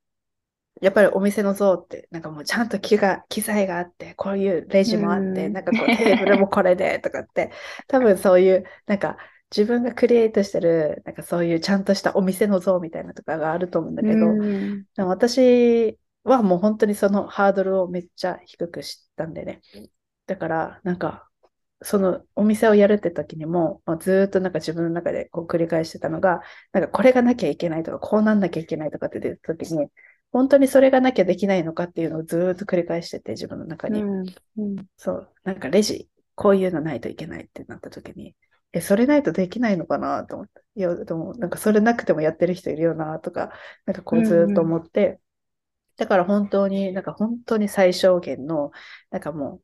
[0.81, 7.51] やっぱりお店の像って、なんかもうちゃんと機が機材があって、こういうレジもあって、なんかこうテーブルもこれで とかって、
[7.87, 9.17] 多分そういう、なんか
[9.55, 19.61] 自分がクリエイトしてる、なんかそういうちゃんとしたお店の像みたいなとかがあると思うんだけど、うん、私はもう本当にそのハードルをめっちゃ低くしたんでね。
[20.27, 21.27] だから、なんか、
[21.81, 29.87] そのお店をやるって時にも、まあ、ずっとなんか自分の中でこう繰り返してたのが、なんかこれがなきゃいけないとか、こうなんなきゃいけないとかって出た時に、
[30.31, 34.01] 本当にそれがなきゃできないのかっていうのをずっと繰り返してて、自分の中に。
[34.01, 38.35] うんうん、そう、なんかレジ、こういうのないといけないってなった時に、
[38.73, 40.61] え、それないとできないのかなと思って。
[40.75, 43.51] いや、でも、なんかそれなくてもやってる人いるよなとか、
[43.85, 45.19] なんかこうずっと思って、うんうん、
[45.97, 48.71] だから本当に、なんか本当に最小限の、
[49.09, 49.61] なんかもう、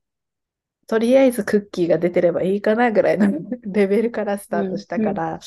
[0.87, 3.27] とりあえずクッキーが出てればいいかなぐらいの
[3.63, 5.39] レベルからスタートしたから、うんうん、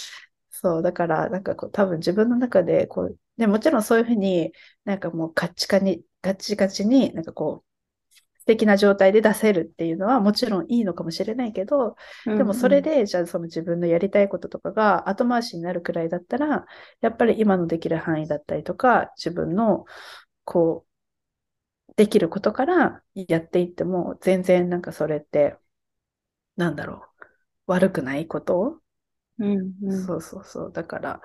[0.50, 4.52] そう、だから、なんかこう、多分自分の中で、こう、でもちろんそういうふうに
[4.84, 7.66] なんかもうカッチカに、ガチガチになんかこう、
[8.40, 16.64] 素敵な状態で出せるっていうのはもちろんいいのかもしれないけど、でもそれで、じゃあその自分のやりたいこととかが後回しになるくらいだったら、
[17.00, 19.84] やっぱり今のできる範囲だったりとか、自分の
[20.44, 20.86] こ
[21.88, 25.56] う、できることからやっていっても、全然なんかそれって、
[26.56, 27.26] なんだろう、
[27.66, 28.80] 悪くないこと？
[29.38, 30.72] うんうん、そうそうそう。
[30.72, 31.20] だから、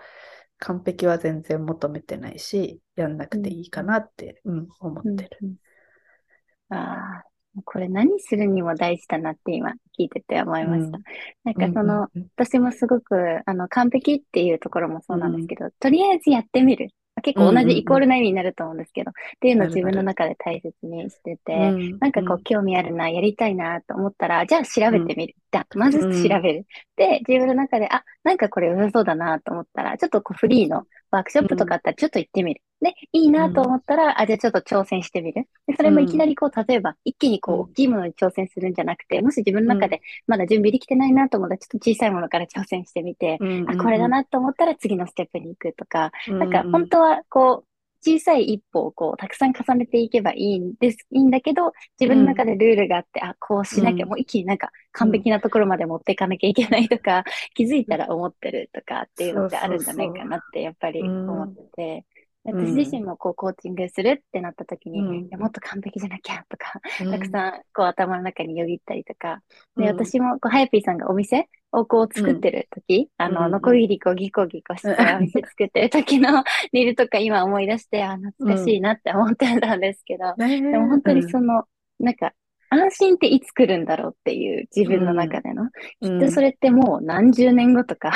[0.62, 5.38] 完璧は全然求めてないし、やんなくていいかなって、うん、思ってる。
[5.42, 6.78] うんうん。
[6.78, 7.24] ああ、
[7.66, 11.00] これ何するにも大事だなって今聞いてて思いました。
[11.00, 11.04] うん、
[11.44, 12.08] なんかその、
[12.38, 16.90] 私もすごく、あの、完璧っていうところもそうなんですけど、うん、とりあえずやってみる。
[17.24, 25.36] 結構同じイコールな意味になると思うんですけど、っていうのを自分の中で大切にしてて、うん、なんかこう興味あるな、やりたいなと思ったら、じゃあ調べてみる。
[25.52, 26.66] じゃあ、まず調べる。
[26.96, 32.62] で、自分の中で、あ、なんかこれ良さそうだなと思ったら、ちょっとこうフリーのワークショップとかあったらちょっと行ってみる。
[32.82, 35.48] で、いいなと思ったら、あ、じゃあちょっと挑戦してみる。
[35.68, 37.62] で、それもいきなりこう、例えば、一気にこう、うん。
[37.64, 47.71] 大きいものに挑戦するんじゃなくて、もし自分の中でまだ準備できてないなと思ったら、ちょっと小さいものから挑戦してみて、あ、これだなと思ったら次のステップに行くとか、なんか本当はこう、
[48.02, 54.10] 小さい一歩をこう、たくさん重ねていけばいいんです、いいんだけど、自分の中でルールがあって、あ、こうしなきゃ、うん。
[54.10, 57.24] もう一気になんか完璧なところまで持っていかなきゃいけないとか、
[57.54, 62.11] 気づいたら思ってるとかっていうのってあるんじゃないかなって、やっぱり思ってて、うん
[62.44, 65.16] 私自身もこう、コーチングするってなった時に、うん。
[65.26, 67.12] いやもっと完璧じゃなきゃとか、うん。
[67.12, 69.42] たくさんこう頭の中によぎったりとか、
[69.76, 69.84] うん。
[69.84, 81.66] で、私もこう、はやぴーさんがお店をこう作ってる時、あの、うんノコギリこうギコギコしてお店作ってる時の リールとか今思い出して、あ、懐かしいなって思ってたんですけど、ででも本当にその、
[82.00, 82.34] なんか、
[82.74, 85.70] 安心っていつ来るんだろうっていう自分の中での、
[86.02, 88.12] きっとそれってもう何十年後とか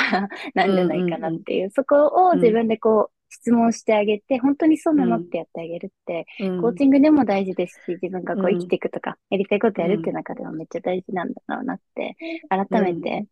[0.54, 0.72] なん。
[0.74, 3.15] じゃないかなっていう、そこを自分でこう
[3.46, 12.16] 質問してあげて、本当にそうなのってやってあげるって、コーチングでも大事ですし、自分がこう生きていくとか、やりたいことやるって中でもめっちゃ大事なんだろうなって、
[12.48, 13.26] 改めて、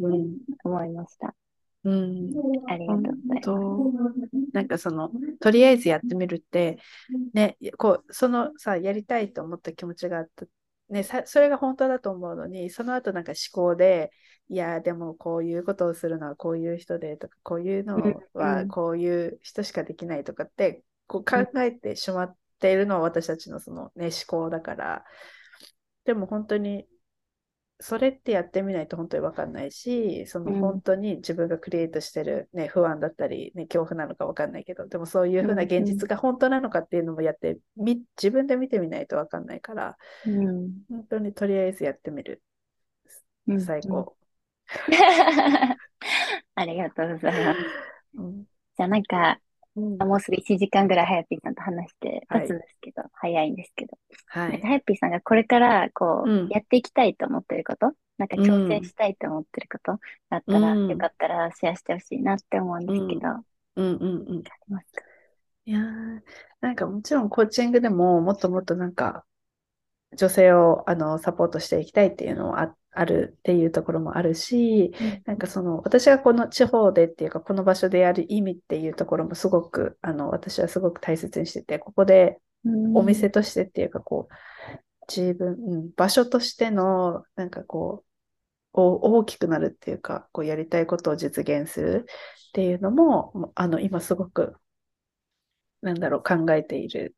[0.00, 1.34] うん、思いました。
[1.84, 2.30] うん、
[2.66, 3.40] ありがとうございます。
[3.42, 3.92] と
[4.52, 5.10] なんかその
[5.40, 6.78] とりあえずやってみるって
[7.34, 10.46] ねこうそのさやりたいと思った気持ちがあった
[10.88, 14.10] ねさそれが本当だと思うのにその後なんか思考で
[14.48, 17.98] いやでもこういうことをするのはこういう人でとかこういうの
[18.34, 25.04] はこういう人しかできないとかってこう考えてしまっているのは私たちのそのね思考だから。
[26.04, 26.86] でも本当に
[27.80, 42.42] それってやってみないと本当に分かんないし、そのうん本当に自分がクリエイトしてる、ね、不安だったり、ね、恐怖なのか分かんないけど、でもそういうふうな現実が本当なのかっていうのもやって、み自分で見てみないと分かんないから、うん本当にとりあえずやってみる。
[43.48, 44.16] うん最高。
[46.54, 47.60] ありがとうございます。
[48.14, 48.44] うん
[48.76, 49.40] じゃあなんか、
[49.76, 49.98] うん。
[49.98, 52.42] もうすぐ1時間ぐらいはやぴーさんと話してはい。
[52.42, 53.98] 経つんですけど、早いんですけど。
[54.26, 54.52] はい。
[54.52, 56.48] なんかはやぴーさんがこれからこう、うん。
[56.48, 59.98] やっていきたいと思ってること、なんか挑戦したいと思ってることが
[60.30, 60.88] あったら、うん。
[60.88, 63.44] よかったらシェアしてほしいなって思うんですけど、あ
[63.76, 63.96] うん。
[63.96, 64.28] うん。
[64.28, 64.42] うん。
[64.44, 65.02] りますか？
[65.66, 66.20] いやー
[66.60, 69.24] なんかもちろんコーチングでももっともっとなんか
[70.16, 74.92] 女性をあのサポートしていきたいっていうのもああるっていうところもあるし、
[75.24, 82.38] なんかその私がこの地方でっていうかこの場所でやる意味っていうところもすごくあの私はすごく大切にしててここで
[82.94, 84.34] お店としてっていうかこう
[85.08, 88.04] 自分、うん、場所としてのなんかこ
[88.72, 92.06] うお大きくなるっていうかこうやりたいことを実現する
[92.48, 94.54] っていうのもあの今すごく
[95.82, 97.14] なんだろう考えている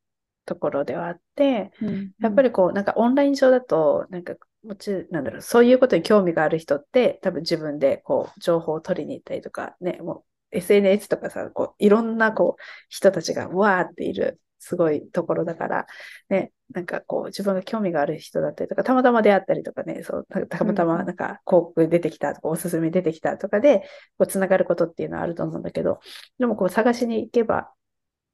[0.47, 15.85] ところではあってうんやっぱりこうなんかオンライン上だとなんかもちろんなんだろうそういうことに興味がある人って多分自分でこう情報を取りに行ったりとかねもう SNS とかさこういろんなこう人たちがわーっているすごいところだから
[16.29, 23.81] ねなんかこう自分が興味がある人だったりとかたまたま出会ったりとかねそうたたまたまなんか広告出てきたとかおすすめ出てきたとかで
[24.17, 25.99] こうつながることっていうのはあると思うんだけど
[26.39, 27.71] でもこう探しに行けば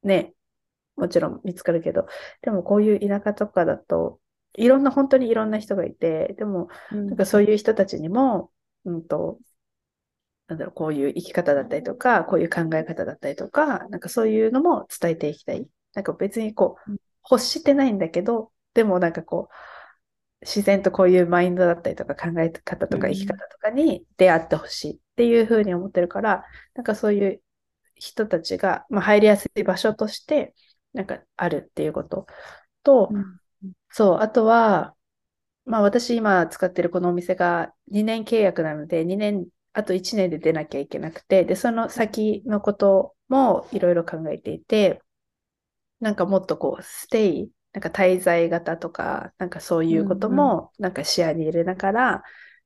[0.03, 0.33] ね
[0.95, 2.07] もちろん見つかるけど。
[2.41, 4.19] でもこういう田舎とかだと
[4.55, 8.51] いろんな本当にいろんな人がいてでもなんかそういう人たちにも、
[8.85, 9.39] うんと、
[10.47, 15.67] なんだろう、こういう生き方だったりとか、こういう考え方だったりとか、なんかそういうのも伝えていきたい。
[15.93, 16.97] なんか別にこううん、
[17.29, 23.13] 欲してないんだけど、でもなんかこう、自然とこういうマインドだったりとか考え方とかうん。
[23.13, 26.43] 生き方とかに出会ってほしいっていうふうに思ってるから、
[26.75, 27.41] なんかそういう
[27.95, 30.53] 人たちが、まあ、入りやすい場所として、
[30.93, 32.27] なんかあるっていうこと。
[32.83, 33.39] と、うん。
[33.91, 34.95] そう、あとは、
[35.65, 45.01] まあ私今使ってるこのお店が2年契約なので、2年、あと1年で出なきゃいけなくて、で、その先のこともいろいろ考えていて、
[45.99, 52.23] なんかもっとこう、ステイ、なんか滞在型とか、なんかそういうこともなんか視野に入れながら、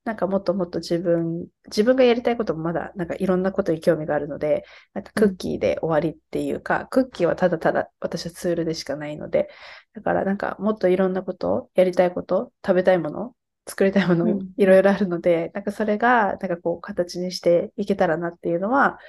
[0.08, 9.50] なんかもっともっと自分、自分がやりたいこともまだなんかいろんなことに興味があるので、なんかクッキーで終わりっていうか、クッキーはただただ私はツールでしかないので、
[9.94, 13.36] だからなんかもっといろんなこと、やりたいこと、食べたいもの、
[13.68, 19.00] 作りたいものうんいろいろあるので、なんかそれがなんかこう形にしていけたらなっていうのは、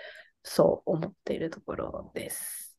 [0.42, 2.76] そう思っているところです。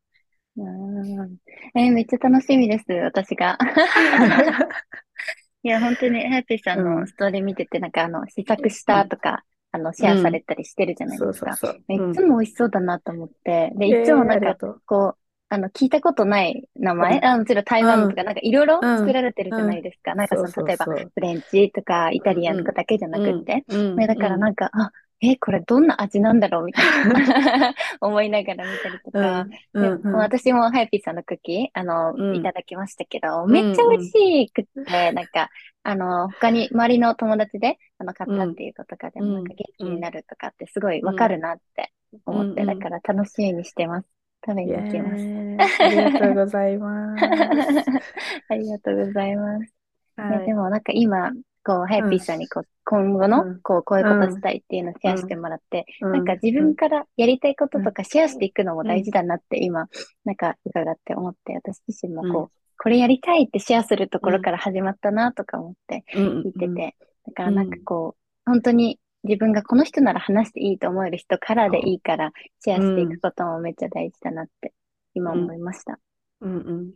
[0.58, 1.38] うん
[1.76, 3.58] えーめっちゃ楽しみです、私が。
[5.64, 7.00] いや、本当に、ハヤピーさんうん。
[7.02, 11.56] のストーリー見てて、なんかあの、試作したとか、あの、シェアされたりしてるじゃないですか。
[11.58, 11.94] そうそう。
[11.94, 12.12] いう。
[12.12, 12.14] ん。
[12.14, 14.56] つも美味しそうだなと思って、で、いつもなんか
[14.86, 15.18] こう、
[15.50, 17.26] あの、聞いたことない名前、うん。
[17.26, 18.98] あ、もちろん台湾とか、なんかいろいろうん。
[19.00, 20.16] 作られてるじゃないですか。
[20.16, 23.66] なんかその、例えば、フレンチとかイタリアンとかだけじゃなくって。
[23.68, 23.96] うん。
[23.98, 24.92] ね、だからなんか、あ、
[25.22, 27.74] え、これどんな味なんだろうみたいな。
[28.00, 30.12] 思いながら見たりとか、うんでうん。
[30.12, 32.36] も私もハイピーさんのクッキー、あの、うん。
[32.36, 35.50] いただきましたけど、んめっちゃ美味しくって、なんか、
[35.84, 39.34] あの、他に周りの友達で、あの、買ったっていうこととかでも、うん。
[39.36, 41.92] なんか元気になるとかってすごいわかるなって
[42.26, 42.80] 思って、うんうん。
[42.80, 44.08] だから楽しみにしてます。
[44.46, 45.84] 食べイに行きます。
[45.84, 47.26] ありがとうございます。
[48.48, 49.74] ありがとうございます。
[50.16, 50.40] はい。
[50.40, 51.32] ねでもなんか今、
[51.70, 53.62] こう、ハイピーさんにこう、今後の、うん。
[53.62, 56.12] こう、こういうことしたいっていうのをシェアしてもらって、うん。
[56.14, 59.88] なんか自分からやりたいこととかシェアしていくのも大事だなって今、
[60.26, 62.48] なんか伺って思って、私自身もこう、うん。
[62.80, 66.42] これやりたいってシェアするところから始まったなとか思ってうん。
[66.42, 66.96] 聞いてて、
[67.28, 74.74] だからなんかこう、本当に自分がこの人なら話していいと思える人からでいいから、シェアしていくこともめっちゃ大事だなって
[75.14, 76.00] 今思いました。
[76.42, 76.58] うん。
[76.58, 76.92] うん。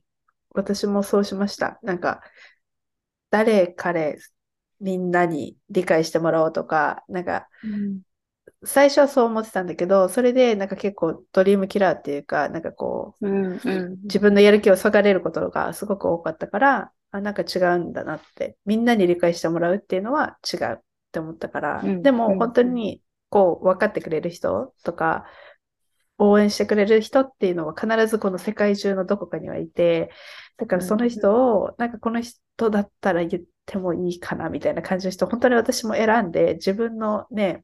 [0.55, 1.80] 私もそうしました。
[1.84, 2.24] なんか、
[3.34, 4.19] 誰彼
[4.80, 8.01] みんなに理解してもらおうとか、なんか、うん。
[8.65, 20.78] 最初はそう思ってたんだけど、それでなんか結構ドリームキラーっていうか、なんかこう、うんうん自分のやる気をそがれることがすごく多かったから、あ、なんか違うんだなって、みんなに理解してもらうっていうのは違うっ
[21.11, 22.01] て思ったから、うん。
[22.01, 25.26] でも本当にこう分かってくれる人とか、
[26.30, 30.11] 応援してくれる人っていうのは必ずこの世界中のどこかにはいて、
[30.57, 37.63] だからその人を、なんかこの人だったら言ってもいいかなみたいな感じの人、本当に私も選んで、自分のね、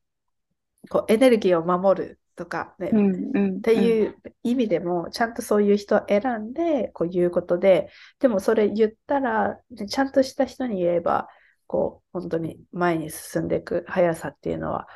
[0.89, 3.57] こうエネルギーを守るとかね、うんうん。
[3.57, 7.89] っていう意味でも、ちゃんとそういう人を選んで、こう言うことで、
[8.20, 11.28] でもそれ言ったら、ねちゃんとした人に言えば、
[11.68, 14.88] こう、本当に前に進んでいく速さっていうのは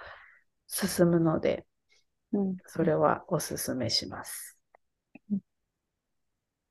[0.68, 1.66] 進むので、
[2.34, 4.58] うんそれはお勧めします。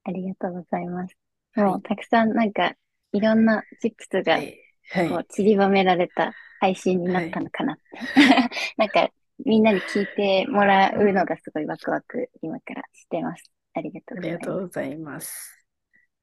[0.04, 1.16] ありがとうございます。
[1.54, 2.74] はいもうたくさんなんか
[3.12, 4.58] いろんなチップスがはい。
[4.90, 5.26] はこうい。
[5.26, 8.10] 散りばめられた配信になったのかなって。
[8.78, 9.10] なんか
[9.44, 13.50] みんなに聞いてもらうのがすごいワクワク今からしてます。
[13.74, 14.54] ありがとありがうございます。
[14.54, 15.66] とうございます。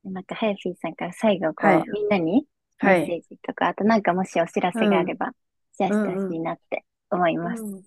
[0.04, 2.46] なんかハヤフィーさんから最後こう、はいみんなに
[2.82, 5.32] メはいッセージとか、あとなんかもしお知らせがあれば
[5.78, 7.64] シェアしてほしいなって思います。
[7.64, 7.84] うん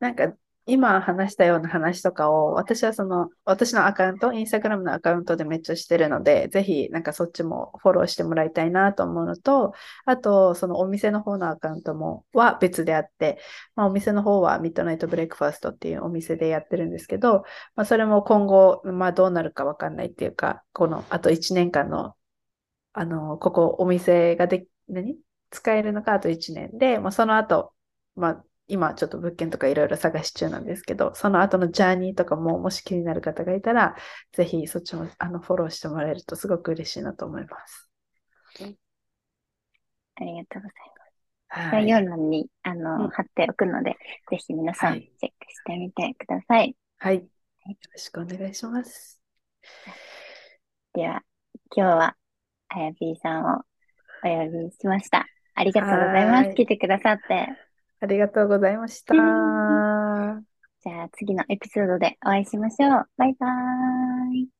[0.00, 0.36] なんか
[0.68, 9.72] 今話したような話とかを私はその私のアカウント、インスタグラムのアカウントでめっちゃしてるので、ぜひなんかそっちもフォローしてもらいたいなと思うのと、
[10.04, 13.38] あとそのお店の方のアカウントもは別であって、
[13.74, 17.44] まあ、お店の方はミッドナイトブレイクファーストっていうお店でやってるんですけど、
[17.74, 22.14] まあ、それも今後、まあ、どうなるかわかんないっていうか、このあと1年間の
[22.92, 25.18] あの、ここお店がで、何？
[25.50, 27.72] 使えるのかあと1年で、まあ、その後、
[28.16, 33.96] まあ、今ちょっと物件とかいろいろ探し中なんですけど、その後のジャーニーとかももし気になる方がいたら、
[34.32, 37.90] ぜひそっちもあのフォローしてもらえるとすごく嬉しいなと思います。
[40.16, 41.70] ありがとうございます。
[41.70, 41.86] はい。
[41.86, 43.96] 概要欄にあの、うん貼っておくので、
[44.30, 46.76] ぜひ皆さんはいチェックしてみてください。
[46.98, 47.16] はい。
[47.16, 47.22] よ
[47.66, 49.20] ろしくお願いします。
[50.94, 51.22] では、
[51.74, 52.16] 今日は、
[52.68, 53.62] あやぴーさんを
[54.24, 55.26] お呼びしました。
[55.54, 56.46] ありがとうございます。
[56.46, 57.67] はい来てくださって。
[58.00, 59.14] ありがとうございました。
[60.80, 63.08] じゃあ次のエピソードでお会いしましょう。
[63.16, 64.57] バイバーイ。